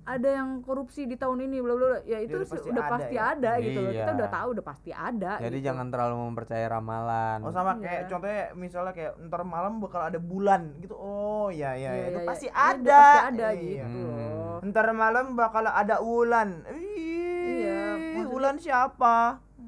[0.00, 1.98] ada yang korupsi di tahun ini bla bla bla.
[2.02, 3.22] ya itu udah sih pasti udah ada pasti ya.
[3.30, 4.16] ada gitu loh kita Iya.
[4.18, 5.66] udah tahu udah pasti ada Jadi gitu.
[5.70, 7.38] jangan terlalu mempercayai ramalan.
[7.44, 7.82] Oh sama Iya.
[7.84, 10.94] kayak contohnya misalnya kayak ntar malam bakal ada bulan gitu.
[10.96, 12.50] Oh ya ya, Iya, itu iya, pasti iya.
[12.50, 12.80] Iya, ada.
[12.80, 13.60] udah pasti ada Iya.
[13.62, 14.08] gitu Hmm.
[14.10, 16.48] loh Ntar malam bakal ada ulan.
[16.66, 17.82] Iya,
[18.26, 19.16] ulan siapa?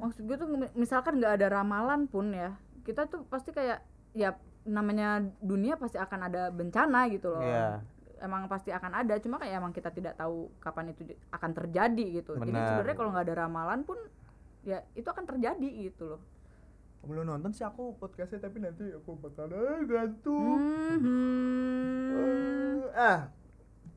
[0.03, 3.79] Maksud gue tuh mi- misalkan nggak ada ramalan pun ya kita tuh pasti kayak
[4.13, 7.81] ya namanya dunia pasti akan ada bencana gitu loh Iya.
[8.19, 12.35] emang pasti akan ada cuma kayak emang kita tidak tahu kapan itu akan terjadi gitu
[12.35, 12.67] jadi Benar.
[12.69, 13.99] sebenarnya kalau nggak ada ramalan pun
[14.63, 16.23] ya itu akan terjadi gitu loh
[17.03, 20.55] Belum nonton sih aku podcastnya tapi nanti aku bakal eh, gantung.
[21.03, 22.15] Mhm.
[22.15, 23.27] Eh, ah,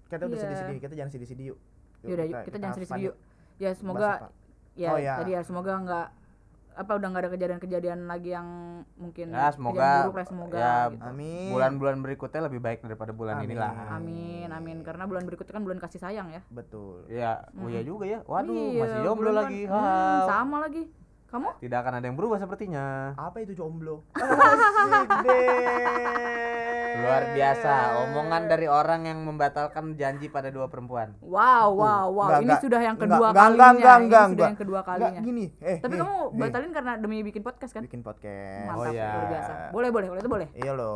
[0.07, 0.41] kita udah Iya.
[0.41, 1.59] sedih-sedih, kita jangan sedih-sedih yuk.
[2.01, 3.15] Yuk, Yaudah, yuk, kita, jangan sedih-sedih yuk.
[3.55, 4.33] Ya semoga?
[4.75, 5.15] Ya Oh, ya.
[5.17, 6.07] tadi ya semoga nggak
[6.75, 8.47] apa udah nggak ada kejadian-kejadian lagi yang
[8.95, 11.07] mungkin Ya semoga buruk lah semoga ya gitu.
[11.07, 11.47] Amin.
[11.49, 13.47] bulan-bulan berikutnya lebih baik daripada bulan Amin.
[13.49, 13.71] inilah.
[13.89, 16.43] Amin amin karena bulan berikutnya kan bulan kasih sayang ya.
[16.49, 17.07] Betul.
[17.07, 18.19] Ya, oh ya juga ya.
[18.21, 19.61] Waduh, Iya, masih jomblo lagi.
[19.63, 20.83] kan- hmm, sama lagi.
[21.35, 21.51] Kamu?
[21.59, 23.11] Tidak akan ada yang berubah sepertinya.
[23.13, 24.07] Apa itu jomblo?
[24.15, 26.95] Asik deh.
[26.95, 27.71] Luar biasa,
[28.07, 31.11] omongan dari orang yang membatalkan janji pada dua perempuan.
[31.19, 32.23] Wow, wow, wow.
[32.25, 32.63] Enggak, ini enggak.
[32.63, 33.51] sudah yang Enggak, kedua enggak, kalinya.
[33.51, 34.55] enggak, enggak, ini enggak, sudah yang enggak.
[34.63, 35.19] kedua Enggak, kalinya.
[35.21, 35.45] gini.
[35.59, 36.39] Eh, Tapi nih, kamu nih.
[36.39, 37.81] batalin karena demi bikin podcast kan?
[37.83, 38.67] bikin podcast.
[38.71, 39.11] Mantap, iya.
[39.11, 39.51] luar biasa.
[39.75, 40.47] Boleh, boleh, kalau itu boleh.
[40.55, 40.95] Iya loh.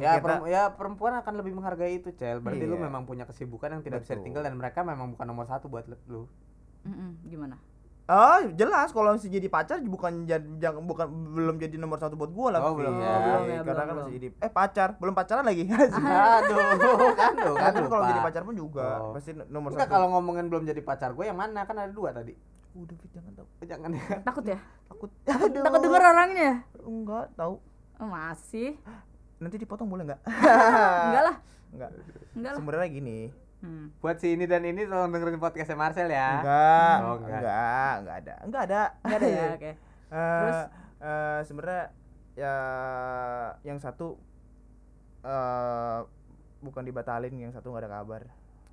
[0.00, 2.40] Ya, kita- perem- ya perempuan akan lebih menghargai itu, Cel.
[2.40, 2.84] Berarti lu Iya.
[2.88, 4.24] memang punya kesibukan yang tidak bisa Betul.
[4.24, 6.24] ditinggal dan mereka memang bukan nomor satu buat lu.
[6.84, 7.60] Mm-mm, gimana?
[8.04, 12.28] Oh, jelas kalau masih jadi pacar bukan jadi jangan bukan belum jadi nomor satu buat
[12.28, 12.60] gua lah.
[12.60, 13.12] Oh, belum ya.
[13.16, 13.96] Belum ya, Karena belum, kan belum.
[13.98, 15.62] masih jadi eh pacar, belum pacaran lagi.
[15.72, 16.58] Aduh,
[17.16, 19.16] kan lu kan Kan kalau jadi pacar pun juga Oh.
[19.16, 19.94] pasti nomor Enggak satu.
[19.96, 22.36] kalau ngomongin belum jadi pacar gue yang mana kan ada dua tadi.
[22.74, 23.46] Udah Fit jangan tahu.
[23.64, 24.04] Jangan ya.
[24.20, 24.58] Takut ya?
[24.84, 25.10] Takut.
[25.24, 26.52] Takut denger orangnya?
[26.78, 27.54] Enggak tahu.
[27.96, 28.76] Oh, masih.
[29.38, 30.20] Nanti dipotong boleh enggak?
[31.08, 31.36] Enggak lah.
[31.72, 31.90] Enggak.
[32.34, 32.58] Enggak lah.
[32.60, 33.18] Sebenarnya gini.
[33.64, 33.88] Hmm.
[33.96, 36.44] Buat si ini dan ini tolong dengerin podcastnya Marcel ya.
[36.44, 36.96] Enggak.
[37.00, 37.40] Oh, enggak.
[37.40, 37.92] enggak.
[37.96, 38.34] Enggak ada.
[38.44, 38.82] Enggak ada.
[39.00, 39.64] Enggak ada ya, oke.
[39.64, 39.76] Eh,
[40.12, 40.60] Terus?
[41.00, 41.84] eh, sebenarnya
[42.34, 42.54] ya
[43.64, 44.20] yang satu
[45.24, 45.98] eh
[46.60, 48.22] bukan dibatalin, yang satu nggak ada kabar.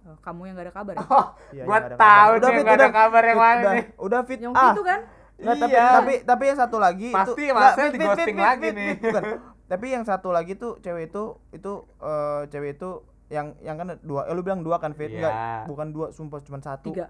[0.01, 1.05] Oh, kamu yang gak ada kabar ya?
[1.55, 2.33] Iya, Gua tahu kabar.
[2.33, 2.91] nih yang Fit, nggak ada udah.
[2.91, 3.85] kabar yang Fit, mana udah, nih.
[4.01, 4.39] Udah fit.
[4.41, 4.99] Yang ah, itu kan?
[5.41, 5.85] Nggak, tapi, Iya.
[5.93, 8.89] tapi tapi yang satu lagi Pasti itu Marcel nggak, di ghosting lagi fit, nih.
[8.91, 9.23] fit, bukan.
[9.71, 11.23] tapi yang satu lagi tuh cewek itu
[11.53, 12.89] itu eh, cewek itu
[13.31, 15.17] yang yang kan dua eh, lu bilang dua kan fit Iya.
[15.17, 15.33] enggak
[15.65, 17.07] bukan dua sumpah cuma satu Tiga.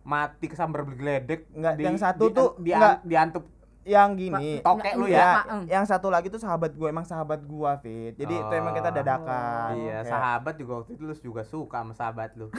[0.00, 1.44] Mati kesambar geledek.
[1.52, 3.04] Nggak, yang satu tuh di, nggak.
[3.04, 3.44] diantup
[3.82, 5.60] yang gini Tokek lu Enggak, ya.
[5.70, 8.94] Yang satu lagi tuh sahabat gue emang sahabat gua fit jadi itu emang kita Oh.
[8.94, 12.48] dadakan Iya, Kayak, sahabat juga waktu itu lu juga suka sama sahabat lu.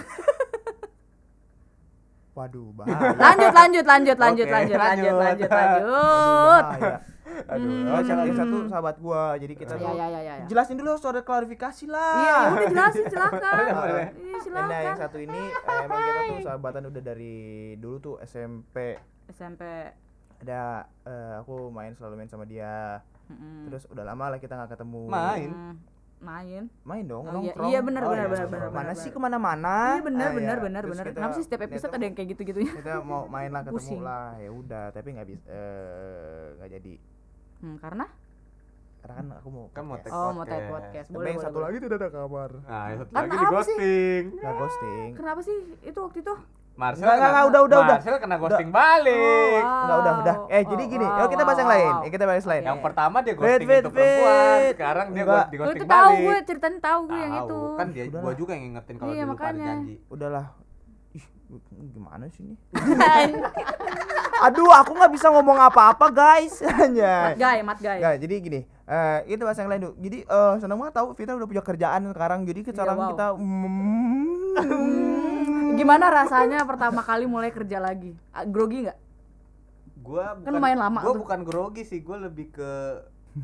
[2.32, 5.50] waduh bahaya Lanjut, lanjut, lanjut, lanjut, Oke, lanjut, lanjut, lanjut.
[5.50, 6.94] lanjut, lanjut.
[7.54, 7.72] Aduh.
[7.88, 8.68] Oh, yang yang satu Hmm.
[8.68, 10.34] sahabat gua jadi kita Ya, tuh ya, ya, ya.
[10.36, 10.46] ya.
[10.46, 13.56] jelasin dulu harus ada klarifikasi lah Iya, ya udah jelasin silakan.
[13.64, 14.06] Iya,
[14.52, 17.36] Nah, yang satu ini eh, emang kita tuh sahabatan udah dari
[17.76, 19.62] dulu tuh SMP SMP.
[20.38, 20.62] ada
[21.02, 23.64] eh, aku main selalu main sama dia Mm-mm.
[23.64, 25.50] terus udah lama lah kita nggak ketemu Main?
[25.50, 25.76] Hmm,
[26.20, 26.64] main.
[26.82, 27.54] main dong Oh, iya.
[27.54, 27.70] nongkrong.
[27.70, 28.52] Iya, benar, benar, iya, benar, nongkrong.
[28.52, 29.16] benar, mana benar, sih benar.
[29.16, 30.64] ke mana-mana Iya benar Ah, benar iya.
[30.64, 31.06] benar benar.
[31.08, 32.74] Kenapa sih setiap episode ada yang kayak gitu-gitunya?
[32.74, 34.02] kita mau main lah ketemu Pusing.
[34.02, 36.94] lah ya udah tapi nggak bisa eh, nggak jadi
[37.62, 38.06] Hmm, karena
[39.00, 40.06] karena kan aku mau Kan mau podcast.
[40.08, 40.72] take oh mau take podcast.
[40.72, 41.08] podcast.
[41.08, 41.66] tapi Boleh, yang boleh, satu boleh.
[41.66, 44.24] lagi tidak ada kabar Nah, yang satu Karena lagi di ghosting.
[44.36, 46.36] nggak ghosting Kenapa sih itu waktu itu?
[46.72, 47.94] Marcel Nggak, nggak, kena- nggak, udah, udah, udah.
[47.94, 49.62] Marcel kena ghosting balik.
[49.62, 50.70] Oh, Nggak udah udah eh Wow.
[50.72, 52.02] jadi gini Oh, yuk kita bahas yang wow, lain wow.
[52.02, 52.64] ya, kita bahas lain.
[52.64, 55.46] Yang pertama dia ghosting fit, itu perempuan, sekarang dia Enggak.
[55.46, 56.22] di Oh, ghosting itu tahu balik.
[56.22, 57.60] gue ceritanya tahu gue yang Tahu, itu.
[57.76, 59.68] Kan dia gua juga yang ngingetin kalau Iya, dulu lupa ada makanya.
[59.68, 59.96] janji.
[60.08, 60.46] udahlah
[61.12, 61.26] ih
[61.90, 62.56] gimana sih ini
[64.42, 67.98] aduh aku nggak bisa ngomong apa-apa guys hanya mat guy, mat guy.
[68.02, 69.94] Nggak, jadi gini, eh itu bahasa yang lain dulu.
[70.02, 72.40] Jadi eh senang banget tahu Vita udah punya kerjaan sekarang.
[72.44, 73.10] Jadi sekarang wow.
[73.14, 74.20] kita mm,
[75.72, 78.12] Gimana rasanya pertama kali mulai kerja lagi?
[78.30, 78.98] Ah, Grogi nggak?
[80.02, 81.22] Gua bukan, Kan lumayan lama Gua tuh.
[81.22, 82.72] bukan grogi sih, gua lebih ke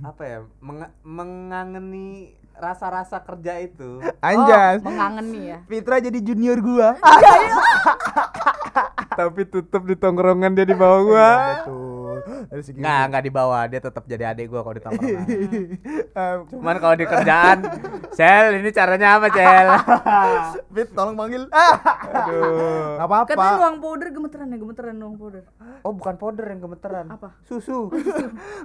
[0.03, 0.39] apa ya?
[0.59, 4.01] menga- mengangeni rasa-rasa kerja itu.
[4.19, 4.81] anjas.
[4.81, 5.59] Oh, mengangeni ya.
[5.69, 6.97] Fitra jadi junior gua.
[9.15, 11.29] Tapi tutup di tongkrongan dia di bawah gua.
[11.61, 11.96] Betul.
[12.45, 15.25] Dari segi Nggak, nggak dibawa, dia tetap jadi adik gua kalau di tongkrongan.
[16.13, 17.57] Eh, Cuman kalau di kerjaan,
[18.13, 19.67] Cel, ini caranya apa, Cel?
[20.77, 21.49] Fit tolong panggil.
[21.49, 21.73] Ah.
[22.27, 23.01] Aduh.
[23.01, 23.29] Nggak apa-apa.
[23.33, 25.43] Katanya nuang powder gemeteran ya, gemeteran nuang powder.
[25.81, 27.05] Oh, bukan powder yang gemeteran.
[27.09, 27.29] Apa?
[27.45, 27.89] Susu.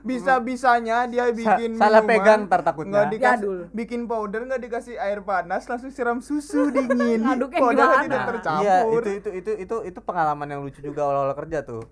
[0.05, 2.91] Bisa-bisanya dia bikin salah minuman, pegang ntar takutnya.
[2.93, 7.23] nggak dikasih, bikin powder nggak dikasih air panas langsung siram susu dingin.
[7.23, 8.05] Powder gimana?
[8.05, 8.63] tidak Nah, tercampur.
[8.65, 11.83] Iya, itu itu itu itu itu pengalaman yang lucu juga awal-awal kerja tuh.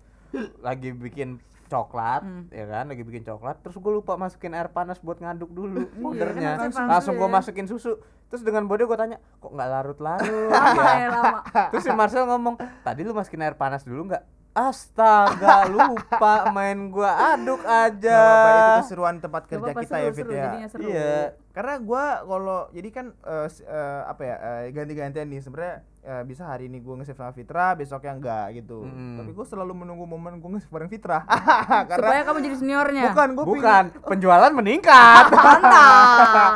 [0.63, 2.51] Lagi bikin coklat, Hmm.
[2.51, 2.85] ya kan?
[2.85, 6.51] Lagi bikin coklat, terus gue lupa masukin air panas buat ngaduk dulu Iya, powdernya.
[6.59, 7.97] kan harusnya Langsung gue masukin susu.
[8.27, 10.51] Terus dengan bodoh gue tanya, kok nggak larut-larut?
[10.51, 10.95] Lama ya?
[10.99, 11.39] ya lama.
[11.71, 14.23] Terus si Marcel ngomong, tadi lu masukin air panas dulu nggak?
[14.51, 18.11] Astaga, lupa main gua aduk aja.
[18.11, 20.51] Nggak apa-apa, itu keseruan tempat Gak kerja apa-apa, kita seru, ya Fit seru, ya.
[20.91, 21.15] Iya.
[21.51, 26.23] Karena gua kalau jadi kan eh, s- eh, apa ya eh, ganti-gantian nih sebenarnya eh,
[26.23, 28.83] bisa hari ini gua nge-save sama Fitra, besoknya enggak gitu.
[28.83, 29.19] Mm.
[29.19, 31.27] Tapi gua selalu menunggu momen gua nge-save bareng Fitra.
[31.91, 33.03] Karena Supaya kamu jadi seniornya.
[33.11, 35.25] bukan gua Bukan, penjualan meningkat.
[35.29, 36.53] Mantap.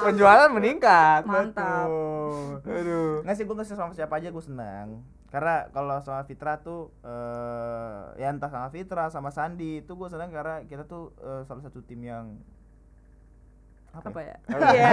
[0.00, 1.22] penjualan meningkat.
[1.24, 1.86] Mantap.
[2.64, 3.22] Aduh.
[3.22, 4.88] Nggak sih gua nge-save sama siapa aja gua senang.
[5.28, 10.28] Karena kalau sama Fitra tuh eh ya entah sama Fitra sama Sandi itu gua senang
[10.28, 12.34] karena kita tuh eh, salah satu tim yang
[13.90, 14.36] Apa ya?
[14.46, 14.90] Oh, Iya.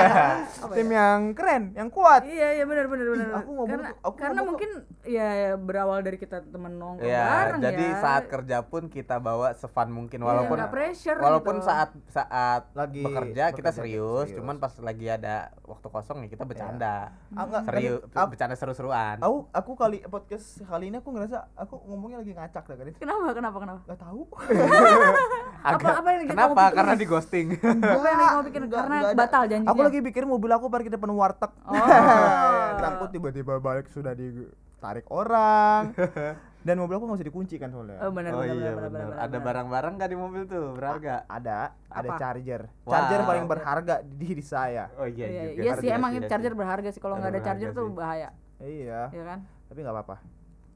[0.58, 0.96] Apa tim ya?
[0.98, 2.24] yang keren, yang kuat.
[2.24, 3.28] Iya iya benar benar benar.
[3.38, 4.72] Aku ngomong karena tuh- aku karena ngomong mungkin
[5.04, 8.00] ya berawal dari kita temen nongkrong Ya, bareng jadi ya.
[8.00, 11.68] saat kerja pun kita bawa sefun mungkin Iya, walaupun nggak pressure walaupun gitu.
[11.68, 14.38] saat saat Lagi bekerja kita bekerja serius, serius.
[14.38, 17.14] cuman pas lagi ada waktu kosong ya kita bercanda.
[17.30, 19.18] Ah, nggak, Serius, aku- bercanda seru-seruan.
[19.20, 22.86] Aku aku kali podcast kali ini aku ngerasa aku ngomongnya lagi ngacak dah kan.
[22.96, 23.80] Kenapa kenapa kenapa?
[23.86, 24.22] Gak tahu.
[25.66, 26.54] apa apa yang kamu Kenapa?
[26.54, 26.78] pikirin?
[26.78, 27.48] Karena di ghosting.
[27.58, 29.18] apa yang kamu pikirin Enggak, karena enggak ada.
[29.18, 31.52] batal janjinya Aku lagi pikir mobil aku parkir depan warteg.
[31.66, 31.74] Oh.
[32.84, 35.92] Takut tiba-tiba balik sudah ditarik orang.
[36.66, 38.02] Dan mobil aku nggak usah dikunci kan soalnya.
[38.02, 39.06] oh benar oh benar iya benar, benar.
[39.06, 39.46] benar, Ada benar.
[39.46, 41.16] barang-barang nggak di mobil tuh berharga?
[41.30, 41.58] Ada,
[41.94, 42.18] ada Apa?
[42.18, 42.62] charger.
[42.82, 42.90] Wah.
[42.90, 44.90] Charger paling berharga di diri saya.
[44.98, 45.62] Oh iya, iya juga.
[45.62, 46.58] iya sih emang iya charger sih.
[46.58, 49.40] berharga sih kalau nggak ada Charger tuh bahaya Iya, ya kan
[49.70, 50.16] tapi nggak apa-apa.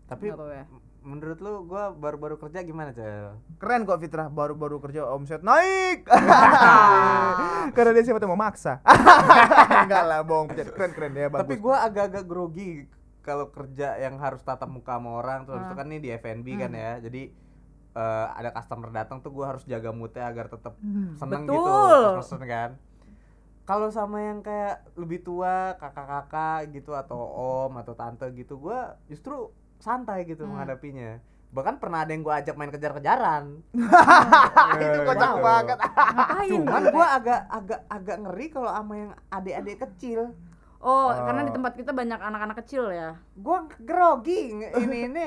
[0.05, 0.65] Tapi ya.
[1.01, 3.39] Menurut lu gua baru-baru kerja gimana, Cel?
[3.55, 6.03] Keren kok Fitrah, baru-baru kerja omset naik.
[7.75, 8.83] Karena dia siapa tuh mau maksa.
[9.83, 10.51] Enggak lah, bohong.
[10.51, 11.41] Keren keren ya, bagus.
[11.43, 12.69] Tapi gua agak-agak grogi
[13.19, 15.69] kalau kerja yang harus tatap muka sama orang tuh habis Ah.
[15.69, 16.79] itu kan ini di F&B kan Hmm.
[16.79, 16.91] ya.
[16.99, 17.23] Jadi
[17.89, 20.77] eh, ada customer datang tuh gua harus jaga moodnya agar tetap
[21.15, 22.01] seneng gitu Betul.
[22.05, 22.71] pas pesen kan.
[23.63, 29.53] Kalau sama yang kayak lebih tua, kakak-kakak gitu atau om atau tante gitu, gua justru
[29.79, 30.53] santai gitu Hmm.
[30.53, 31.17] menghadapinya.
[31.49, 33.65] Bahkan pernah ada yang gua ajak main kejar-kejaran.
[34.77, 35.41] itu kocak Gitu.
[35.41, 35.77] banget.
[36.51, 40.21] Cuman gua agak agak agak ngeri kalau sama yang adik-adik kecil.
[40.79, 41.11] oh Oh.
[41.11, 45.25] karena di tempat kita banyak anak-anak kecil ya gua grogi nge- ini ini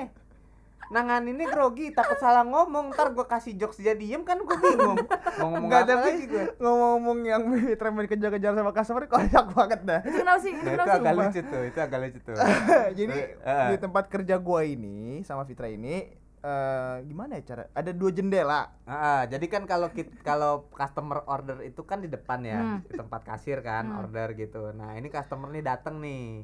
[0.92, 5.00] nangan ini grogi takut salah ngomong ntar gua kasih jokes dia diem kan gua bingung
[5.34, 9.44] mau ngomong Enggak apa tapi lagi gue ngomong-ngomong yang Fitra main kejar-kejar sama customer kocak
[9.50, 10.00] banget dah.
[10.02, 12.34] itu kenapa sih itu nah itu agak lucu tuh itu agak lucu tuh
[12.98, 13.68] Jadi Eh.
[13.68, 17.64] di tempat kerja gua ini sama Fitra ini eh gimana ya cara?
[17.72, 18.66] Ada dua jendela.
[18.82, 22.78] Ah, jadi kan kalau kit- kalau customer order itu kan di depan ya Hmm.
[22.82, 24.00] di tempat kasir kan Hmm.
[24.00, 26.42] order gitu nah ini customer nih datang nih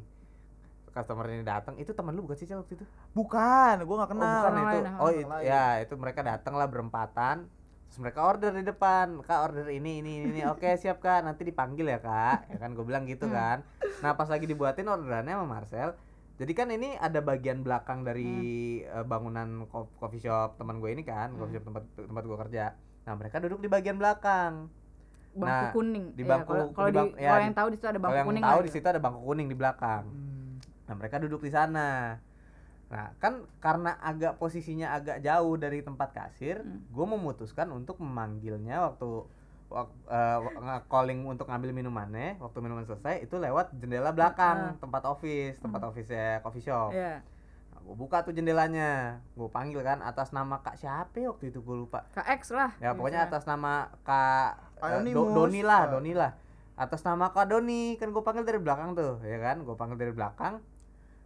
[0.98, 4.12] customer ini datang itu teman lu bukan sih Cel, waktu itu Bukan, gua nggak oh
[4.12, 4.26] kenal.
[4.34, 5.44] bukan Orang itu lain, oh orang it- lain.
[5.44, 7.36] ya itu mereka datang lah berempatan
[7.84, 10.40] terus mereka order di depan kak order ini ini ini, ini.
[10.44, 13.32] oke siap kak nanti dipanggil ya kak ya kan gue bilang gitu Hmm.
[13.32, 13.58] kan
[13.98, 15.96] nah pas lagi dibuatin orderannya sama Marcel
[16.36, 18.28] jadi kan ini ada bagian belakang dari
[18.82, 21.40] eh, bangunan coffee shop teman gue ini kan Hmm.
[21.40, 22.64] coffee shop tempat tempat gue kerja
[23.02, 24.68] nah mereka duduk di bagian belakang
[25.30, 27.76] bangku Nah, kuning di Iya, bangku- kalau kalau di di ya, kalau yang tahu di
[27.76, 28.76] situ ada kalau bangku yang kuning tahu lah di gitu.
[28.76, 30.27] situ ada bangku kuning di belakang Hmm.
[30.88, 32.16] Nah, mereka duduk di sana.
[32.88, 36.88] Nah, kan karena agak posisinya agak jauh dari tempat kasir, Hmm.
[36.88, 39.28] gue memutuskan untuk memanggilnya waktu
[39.68, 44.80] wak, eh, wa- calling untuk ngambil minumannya, waktu minuman selesai itu lewat jendela belakang Ah.
[44.80, 46.08] tempat office, tempat office
[46.40, 46.88] coffee shop.
[46.90, 47.20] Iya.
[47.68, 48.88] Nah, gue buka tuh jendelanya,
[49.30, 52.08] gue panggil kan atas nama kak siapa ya waktu itu gue lupa.
[52.10, 53.28] KX lah Ya pokoknya biasanya.
[53.28, 55.36] atas nama kak eh, Do-.
[55.36, 55.90] Doni lah, Ah.
[55.92, 56.32] Doni lah.
[56.74, 59.60] Atas nama kak Doni kan gue panggil dari belakang tuh, ya kan?
[59.60, 60.64] Gue panggil dari belakang.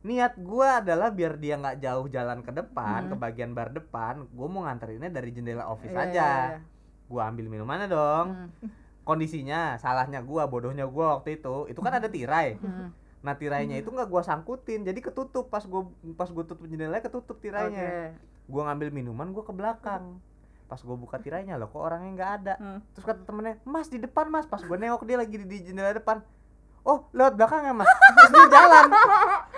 [0.02, 3.10] Niat gue adalah biar dia nggak jauh jalan ke depan, Hmm.
[3.10, 4.26] ke bagian bar depan.
[4.28, 6.10] Gue mau nganterinnya dari jendela office Iya, aja.
[6.10, 6.58] iya, iya.
[7.06, 8.26] Gue ambil minumannya dong.
[8.28, 8.50] Hmm.
[9.02, 12.54] Kondisinya, salahnya gue, bodohnya gue waktu itu, itu kan ada tirai.
[12.56, 12.94] Hmm.
[13.20, 15.82] Nah tirainya itu nggak gue sangkutin, jadi ketutup pas gue
[16.12, 17.70] pas gue tutup jendelanya ketutup tirainya.
[17.78, 18.02] Oke.
[18.48, 20.18] Gue ngambil minuman gue ke belakang.
[20.64, 22.80] Pas gue buka tirainya loh, kok orangnya nggak ada Hmm.
[22.90, 25.92] terus kata temennya mas di depan mas pas gue nengok dia lagi di, di jendela
[25.92, 26.24] depan
[26.82, 28.88] oh lewat belakang ya mas terus dia jalan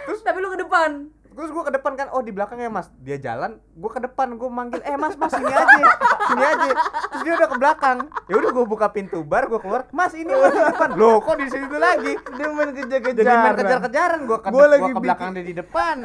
[0.05, 0.91] Terus tapi lu ke depan.
[1.35, 4.39] terus gue ke depan kan oh di belakang ya mas dia jalan gue ke depan
[4.39, 5.85] gue manggil eh mas mas sini aja
[6.31, 6.71] sini aja.
[7.11, 7.99] Terus dia udah ke belakang.
[8.31, 10.89] Ya udah gue buka pintu bar gue keluar mas ini mas di depan.
[10.95, 12.15] Loh kok di situ lagi?
[12.39, 13.19] Dia main kejar-kejaran.
[13.19, 15.97] jadi main kejar-kejaran gue ke, Gua gua lagi ke belakang dia di depan.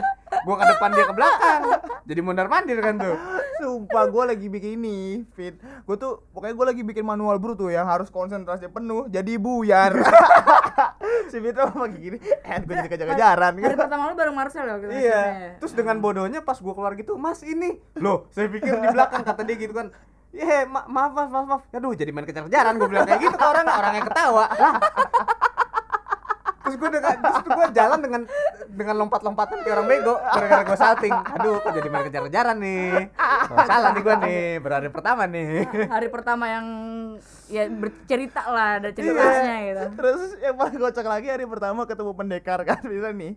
[0.45, 1.61] Gue ke depan dia ke belakang.
[2.09, 3.15] Jadi mondar mandir kan tuh.
[3.61, 4.97] Sumpah gue lagi bikin ini
[5.37, 5.53] fit.
[5.85, 9.93] Gue tuh pokoknya gue lagi bikin manual bro tuh yang harus konsentrasi penuh Jadi buyar.
[11.29, 13.53] Si Fit tuh lagi gini Eh gue jadi kejar-kejaran.
[13.59, 15.23] Hari pertama lu bareng Marcel ya gitu Iya.
[15.61, 17.58] Terus dengan bodohnya pas gua keluar gitu, Mas ini.
[17.99, 19.87] Loh, saya pikir di belakang kata dia gitu kan.
[20.29, 21.61] Ye, ma maaf mas, maaf, maaf.
[21.73, 24.45] Aduh, jadi main kejar-kejaran gue bilang kayak gitu ke orang, orang yang ketawa.
[24.53, 24.73] Lah.
[26.69, 28.21] Terus gue dengan terus gue jalan dengan
[28.69, 31.09] dengan lompat-lompatan kayak orang bego gara-gara gue salting.
[31.09, 33.09] Aduh, kok jadi main kejar-kejaran nih.
[33.49, 35.65] Oh, salah nih gue nih, berhari pertama nih.
[35.89, 36.65] Hari pertama yang
[37.49, 39.85] ya bercerita lah, ada ceritanya gitu.
[39.97, 43.33] Terus yang paling kocak lagi hari pertama ketemu pendekar kan Bisa nih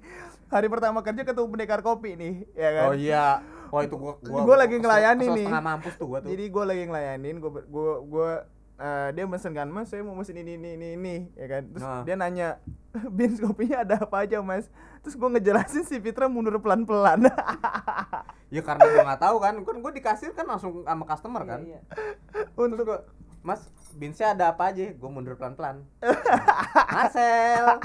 [0.52, 3.40] Hari pertama kerja ketemu pendekar kopi nih ya kan Oh iya.
[3.72, 5.46] Wah itu gua gua, Gua lagi kesel- ngelayani kesel nih.
[5.48, 6.28] Setengah mampus tuh gua tuh.
[6.28, 8.30] Jadi gue lagi ngelayanin, gue gue gue
[8.74, 11.62] eh, dia mesen kan mas, saya mau mesen ini ini ini ini, ya kan.
[11.66, 12.02] Terus Nah.
[12.02, 12.48] dia nanya,
[13.16, 14.68] bins kopinya ada apa aja mas?
[15.00, 17.24] Terus gue ngejelasin si Fitra mundur pelan pelan.
[18.48, 21.64] Ya karena gua nggak tahu kan, kan gua di kasir kan langsung sama customer kan.
[21.64, 21.80] Iya,
[22.52, 23.00] Untuk gua,
[23.42, 24.94] Mas, binsnya ada apa aja?
[24.94, 25.82] Gua mundur pelan-pelan.
[26.94, 27.82] Marcel.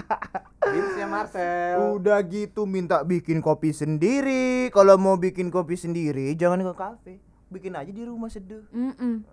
[0.61, 1.97] Binsnya Marcel.
[1.97, 4.69] Udah gitu minta bikin kopi sendiri.
[4.69, 7.13] Kalau mau bikin kopi sendiri jangan ke kafe,
[7.49, 8.61] bikin aja di rumah seduh.
[8.69, 9.25] Mm-mm.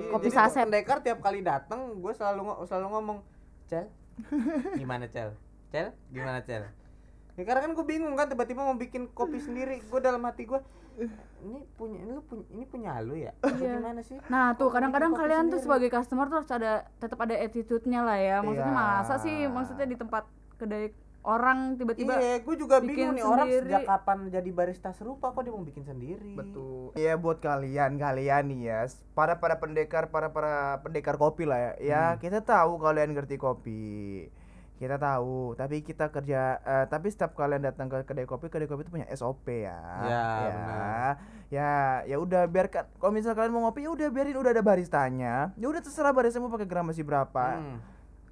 [0.00, 0.64] Iya, kopi jadi saset.
[0.64, 3.18] Pendekar tiap kali datang, gue selalu ngo- selalu ngomong,
[3.68, 3.92] "Cel,
[4.74, 5.36] gimana Cel?
[5.68, 6.64] Cel, gimana Cel?"
[7.36, 10.56] Ya karena kan gue bingung kan tiba-tiba mau bikin kopi sendiri, gue dalam hati gue
[11.46, 13.78] ini punya ini lu punya ini punya lu ya Iya.
[13.78, 15.64] gimana sih Nah tuh kadang-kadang kalian tuh sendiri?
[15.64, 18.36] sebagai customer tuh harus ada tetap ada attitude-nya lah ya.
[18.40, 18.82] Maksudnya Iya.
[18.96, 20.26] masa sih maksudnya di tempat
[20.56, 20.90] kedai
[21.22, 23.66] orang tiba-tiba Iya, gue juga bikin bingung nih orang sendiri.
[23.66, 26.34] sejak kapan jadi barista serupa kok dia mau bikin sendiri.
[26.34, 26.94] Betul.
[26.94, 28.80] Iya buat kalian kalian nih ya,
[29.10, 31.72] para para pendekar para para pendekar kopi lah ya.
[31.80, 32.18] Ya Hmm.
[32.20, 34.30] kita tahu kalian ngerti kopi.
[34.76, 38.84] Kita tahu, tapi kita kerja eh, tapi setiap kalian datang ke kedai kopi, kedai kopi
[38.84, 39.80] itu punya SOP ya.
[40.02, 41.12] Ya, benar.
[41.46, 41.72] Ya,
[42.04, 45.54] ya udah biarkan kalau misal kalian mau ngopi ya udah biarin udah ada baristanya.
[45.54, 47.56] Ya udah terserah barista mau pakai gramasi berapa.
[47.56, 47.78] Hmm.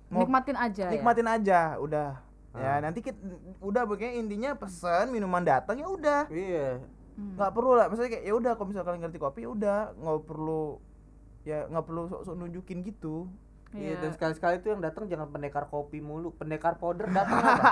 [0.09, 0.93] Mau- nikmatin aja ya.
[0.93, 2.21] Nikmatin aja, udah.
[2.53, 2.79] Ya, Ah.
[2.79, 3.19] nanti kita
[3.59, 6.79] udah pokoknya intinya pesen minuman datang ya udah Iya.
[7.15, 7.35] Hmm.
[7.35, 10.19] nggak perlu lah maksudnya kayak ya udah kalau misalnya kalian ngerti kopi ya udah nggak
[10.23, 10.79] perlu
[11.43, 13.27] ya nggak perlu sok-sok nunjukin gitu
[13.75, 13.97] Iya, Iya.
[13.99, 17.65] dan sekali-sekali tuh yang datang jangan pendekar kopi mulu, pendekar powder datang apa?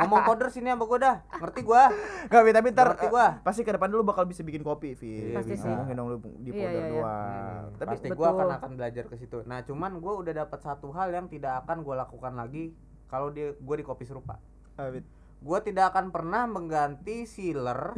[0.00, 1.16] Ngomong powder sini sama gua dah.
[1.36, 1.90] Ngerti gua.
[2.24, 3.26] nggak Fit, tapi ntar Ngerti eh, gua.
[3.42, 5.62] pasti ke depan dulu bakal bisa bikin kopi Fit Iya, Pasti bisa.
[5.62, 5.68] sih.
[5.68, 6.92] ngomongin dong lu di Iya, powder iya, iya.
[6.92, 8.16] doang Tapi tapi pasti betul.
[8.16, 9.38] gua akan akan belajar ke situ.
[9.42, 12.70] Nah, cuman gua udah dapat satu hal yang tidak akan gua lakukan lagi
[13.04, 14.38] kalau dia gua di kopi serupa.
[14.74, 15.02] ah, Fit.
[15.40, 17.96] Gua tidak akan pernah mengganti sealer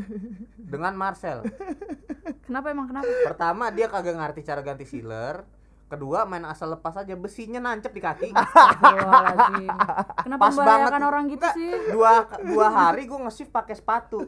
[0.57, 1.43] dengan Marcel.
[2.41, 3.11] Kenapa emang kenapa?
[3.25, 5.43] Pertama dia kagak ngerti cara ganti sealer.
[5.93, 8.33] Kedua main asal lepas aja besinya nancep di kaki.
[8.33, 11.11] Kenapa Pas membahayakan banget.
[11.13, 11.69] orang gitu sih?
[11.93, 14.25] Dua dua hari gua nge-shift pakai sepatu.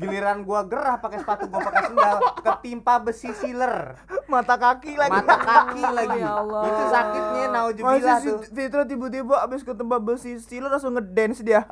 [0.00, 4.00] Giliran gua gerah pakai sepatu gua pakai sendal, ketimpa besi sealer.
[4.24, 6.20] mata kaki lagi Mata kaki lagi.
[6.24, 6.64] Ya Allah.
[6.64, 8.38] Itu sakitnya naujubillah tuh.
[8.48, 11.68] Fitra tiba-tiba abis ketemu besi stilo langsung ngedance dia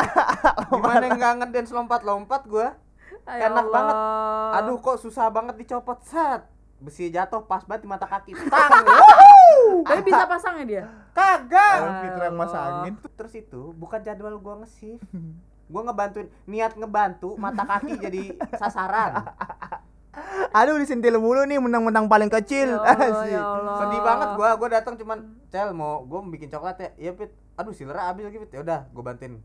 [0.72, 2.72] Gimana nggak ngedance lompat-lompat gua?
[3.28, 3.96] Ya Enak banget.
[4.56, 6.53] Aduh kok susah banget dicopot set.
[6.84, 8.36] Besi jatuh pas banget di mata kaki.
[8.52, 8.84] Tang.
[9.88, 10.84] Tapi bisa pasangnya dia.
[11.16, 11.76] Kagak.
[11.80, 15.00] Orang Fitra yang masangin Terus itu bukan jadwal gua nge-shift.
[15.72, 18.22] Gua ngebantuin niat ngebantu mata kaki jadi
[18.60, 19.16] sasaran.
[20.54, 23.76] aduh disentil mulu nih menang-menang paling kecil Ya Allah, ya Allah.
[23.82, 25.18] Sedih banget gua, gua datang cuman
[25.50, 26.88] Cel mau gua bikin coklat ya.
[27.00, 27.30] Iya, Pit.
[27.58, 28.50] Aduh, silera habis lagi, Pit.
[28.54, 29.40] Ya udah, gua bantuin.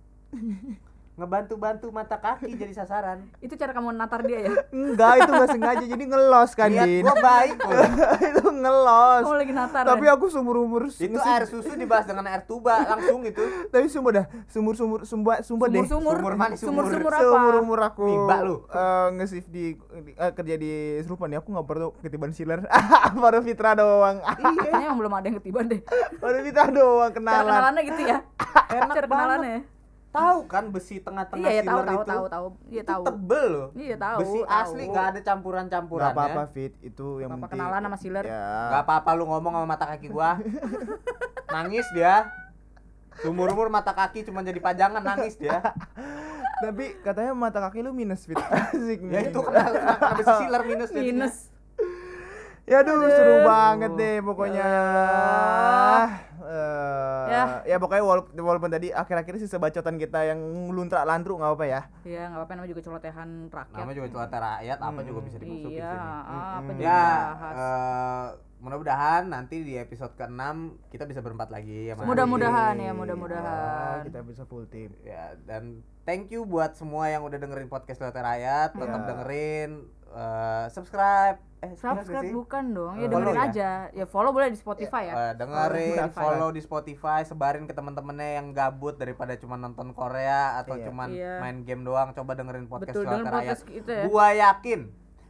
[1.19, 3.27] Ngebantu-bantu mata kaki jadi sasaran.
[3.43, 4.51] Itu cara kamu natar dia ya?
[4.71, 7.83] enggak itu nggak sengaja jadi ngelos kan Niat Din gua baik loh.
[8.21, 10.15] itu ngelos Kamu lagi natar tapi ya?
[10.15, 13.43] aku sumur umur Itu air susu dibahas dengan air tuba langsung itu.
[13.67, 16.15] tapi sumpah dah sumur sumur sumba sumba deh Sumur-sumur.
[16.15, 16.55] Sumur mana?
[16.55, 16.87] Sumur.
[16.87, 17.61] Sumur-sumur seumur apa?
[17.61, 18.55] umur aku Nimba lu.
[18.65, 19.65] eh, nge-shift di,
[20.13, 22.63] eh, kerja di serupa nih aku nggak perlu ketiban sealer
[23.13, 25.81] baru Fitra doang Iya, kayaknya emang belum ada yang ketiban deh.
[26.15, 28.17] baru Fitra doang kenalan kenalannya gitu ya?
[28.69, 29.61] Enak Cara kenalannya ya?
[30.09, 32.09] Tahu kan besi tengah-tengah Iya, ya tahu tahu itu?
[32.09, 32.45] tahu tahu.
[32.65, 33.03] Iya Itu tahu.
[33.05, 33.67] tebel loh.
[33.71, 34.17] Iya tahu.
[34.19, 34.49] Besi tahu.
[34.51, 36.13] asli nggak ada nggak campuran-campurannya.
[36.15, 38.25] apa-apa Fit itu yang Apa penting kenalan sama sealer?
[38.25, 40.31] ya Gak apa-apa lu ngomong sama mata kaki gua.
[41.53, 42.25] nangis dia.
[43.21, 45.61] Umur-umur mata kaki cuma jadi pajangan nangis dia.
[46.59, 48.35] tapi katanya mata kaki lu minus Fit
[48.65, 49.63] asik Ya itu kena
[50.11, 50.89] besi sealer minus.
[50.89, 51.35] Minus.
[52.65, 56.07] ya aduh seru banget deh pokoknya Eh,
[57.39, 57.61] Ya.
[57.65, 61.81] ya pokoknya walaupun, walaupun tadi akhir-akhir sih sebacotan kita yang luntrak lantru nggak apa ya
[62.01, 63.75] Iya, enggak apa-apa namanya juga celotehan rakyat.
[63.75, 65.99] Namanya juga celoteh rakyat, apa juga bisa dimasukin Iya, sini.
[66.01, 66.69] ah, apa Mm-mm.
[66.71, 67.53] juga Ya, dibahas.
[67.53, 68.27] eh,
[68.59, 70.43] mudah-mudahan nanti di episode ke-6
[70.89, 72.03] kita bisa berempat lagi ya Mas.
[72.03, 73.95] Mudah-mudahan ya, Ya, mudah-mudahan.
[74.03, 78.19] kita bisa full team Ya, dan thank you buat semua yang udah dengerin podcast Celoteh
[78.19, 79.07] Rakyat, tetap Ya.
[79.07, 79.71] dengerin
[80.09, 82.31] eh, subscribe eh Subscribe sih?
[82.31, 82.93] bukan dong.
[82.95, 83.49] Ya Eh, dengerin follow ya?
[83.49, 83.69] aja.
[83.91, 85.13] Ya follow boleh di Spotify ya.
[85.13, 86.15] Eh, dengerin, Spotify.
[86.17, 90.85] follow di Spotify, sebarin ke temen-temennya yang gabut daripada cuma nonton Korea atau Iya.
[90.85, 91.33] cuman Iya.
[91.37, 92.11] main game doang.
[92.11, 93.35] Coba dengerin podcast Betul, dengerin Rakyat.
[93.35, 94.03] podcast kita ya.
[94.05, 94.79] Gua yakin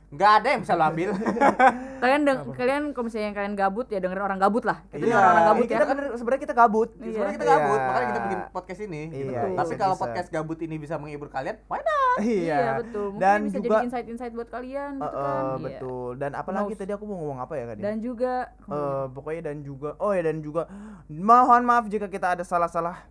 [0.10, 1.10] nggak ada yang bisa lo ambil.
[2.02, 4.82] Kalian deng- kalian kalau misalnya yang kalian gabut ya dengerin orang gabut lah.
[4.84, 5.16] Kita ini Iya.
[5.16, 5.86] orang-orang gabut kita ya.
[5.86, 7.06] kan sebenarnya kita gabut Iya.
[7.12, 7.54] Sebenarnya kita Iya.
[7.54, 9.02] gabut, makanya kita bikin podcast ini.
[9.08, 9.30] gitu.
[9.30, 10.04] Iya, Tapi iya, kalau bisa.
[10.04, 12.18] podcast gabut ini bisa menghibur kalian, why not?
[12.20, 13.06] iya betul.
[13.12, 15.44] Mungkin dan bisa juga jadi insight-insight buat kalian Eh, gitu kan.
[15.46, 15.62] Iya.
[15.62, 16.80] betul dan apalagi knows?
[16.80, 18.34] tadi aku mau ngomong apa ya kan Dan juga
[18.66, 20.66] Eh, pokoknya dan juga oh ya dan juga
[21.08, 23.06] mohon maaf jika kita ada salah-salah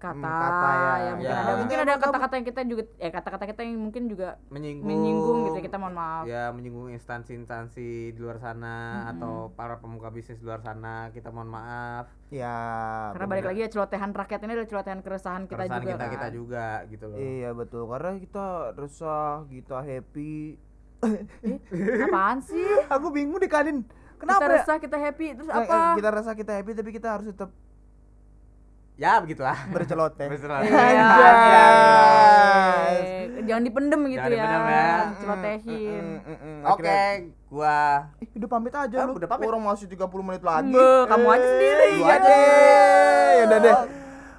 [0.00, 0.92] kata, Hmm, kata ya.
[0.96, 1.36] ya, mungkin Ya.
[1.36, 4.88] ada mungkin Kita ada kata-kata yang kita juga eh kata-kata kita yang mungkin juga Menyinggung.
[4.88, 6.24] menyinggung gitu kita mohon maaf.
[6.24, 8.76] Ya, menyinggung instansi-instansi di luar sana
[9.06, 12.08] atau para pemuka bisnis di luar sana, kita mohon maaf.
[12.28, 12.56] ya
[13.10, 16.12] Karena balik lagi ya celotehan rakyat ini adalah celotehan keresahan kita Keresahan juga kita kan.
[16.12, 17.16] kita juga gitu loh.
[17.18, 18.44] iya betul karena kita
[18.74, 20.54] resah kita happy
[21.00, 21.58] Eh,
[22.02, 22.60] apaan sih?
[22.90, 24.52] aku bingung deh Kadin kita kenapa ya?
[24.54, 25.96] resah, kita happy, terus Eh, eh, apa?
[25.96, 27.50] kita rasa kita happy tapi kita harus tetap
[29.00, 29.56] Ya, begitulah.
[29.72, 30.28] berceloteh
[33.40, 34.36] Jangan dipendem gitu Jangan ya.
[34.36, 34.92] dipendem ya.
[35.16, 36.04] Celotehin.
[36.04, 36.60] Mm, mm, mm.
[36.68, 37.00] Oke,
[37.48, 37.80] gua
[38.20, 39.48] Eh, udah pamit aja Ah, lu udah pamit.
[39.48, 40.68] orang masih 30 menit lagi
[41.08, 41.88] kamu aja sendiri.
[41.90, 42.34] Lu ya aja
[43.32, 43.76] ya udah deh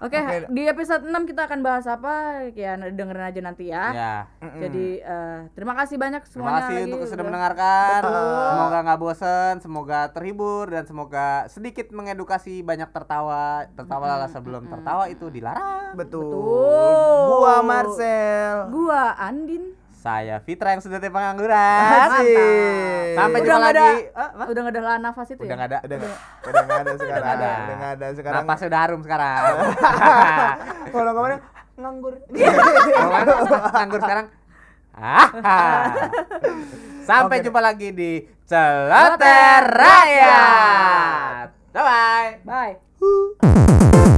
[0.02, 0.50] Oke, Oke.
[0.50, 2.42] di episode 6 kita akan bahas apa?
[2.58, 3.86] Ya dengerin aja nanti ya.
[3.94, 4.16] Ya.
[4.42, 8.02] Jadi eh, terima kasih banyak Terima semuanya kasih lagi untuk sudah udah- mendengarkan.
[8.02, 8.42] Betul.
[8.50, 13.70] Semoga nggak bosen, semoga terhibur dan semoga sedikit mengedukasi, banyak tertawa.
[13.72, 15.94] Tertawa lah sebelum tertawa itu dilarang.
[15.94, 16.34] Betul.
[16.34, 17.26] Betul.
[17.30, 18.56] Gua Marcel.
[18.74, 19.81] Gua Andin.
[20.02, 22.10] Saya Fitra yang sudah pengangguran.
[22.10, 23.14] Asik.
[23.14, 23.78] Sampai Udah jumpa lagi.
[23.78, 24.44] ada- apa?
[24.50, 25.54] Udah nggak ada nafas itu Udah ya?
[25.54, 25.78] nggak ada.
[25.80, 26.10] Udah nggak
[26.42, 27.22] udah nggak ada sekarang.
[27.22, 27.52] nggak ada.
[27.54, 28.42] Udah nggak ada sekarang.
[28.42, 29.42] Napas sudah harum sekarang.
[30.94, 31.40] Kalau kemarin
[31.78, 32.14] nganggur.
[33.70, 34.26] Nganggur sekarang.
[37.02, 37.46] Sampai Oke.
[37.46, 38.12] jumpa lagi di
[38.44, 41.48] Celoteh Rakyat.
[41.72, 41.84] Bye
[42.42, 42.42] bye.
[42.42, 44.18] Bye.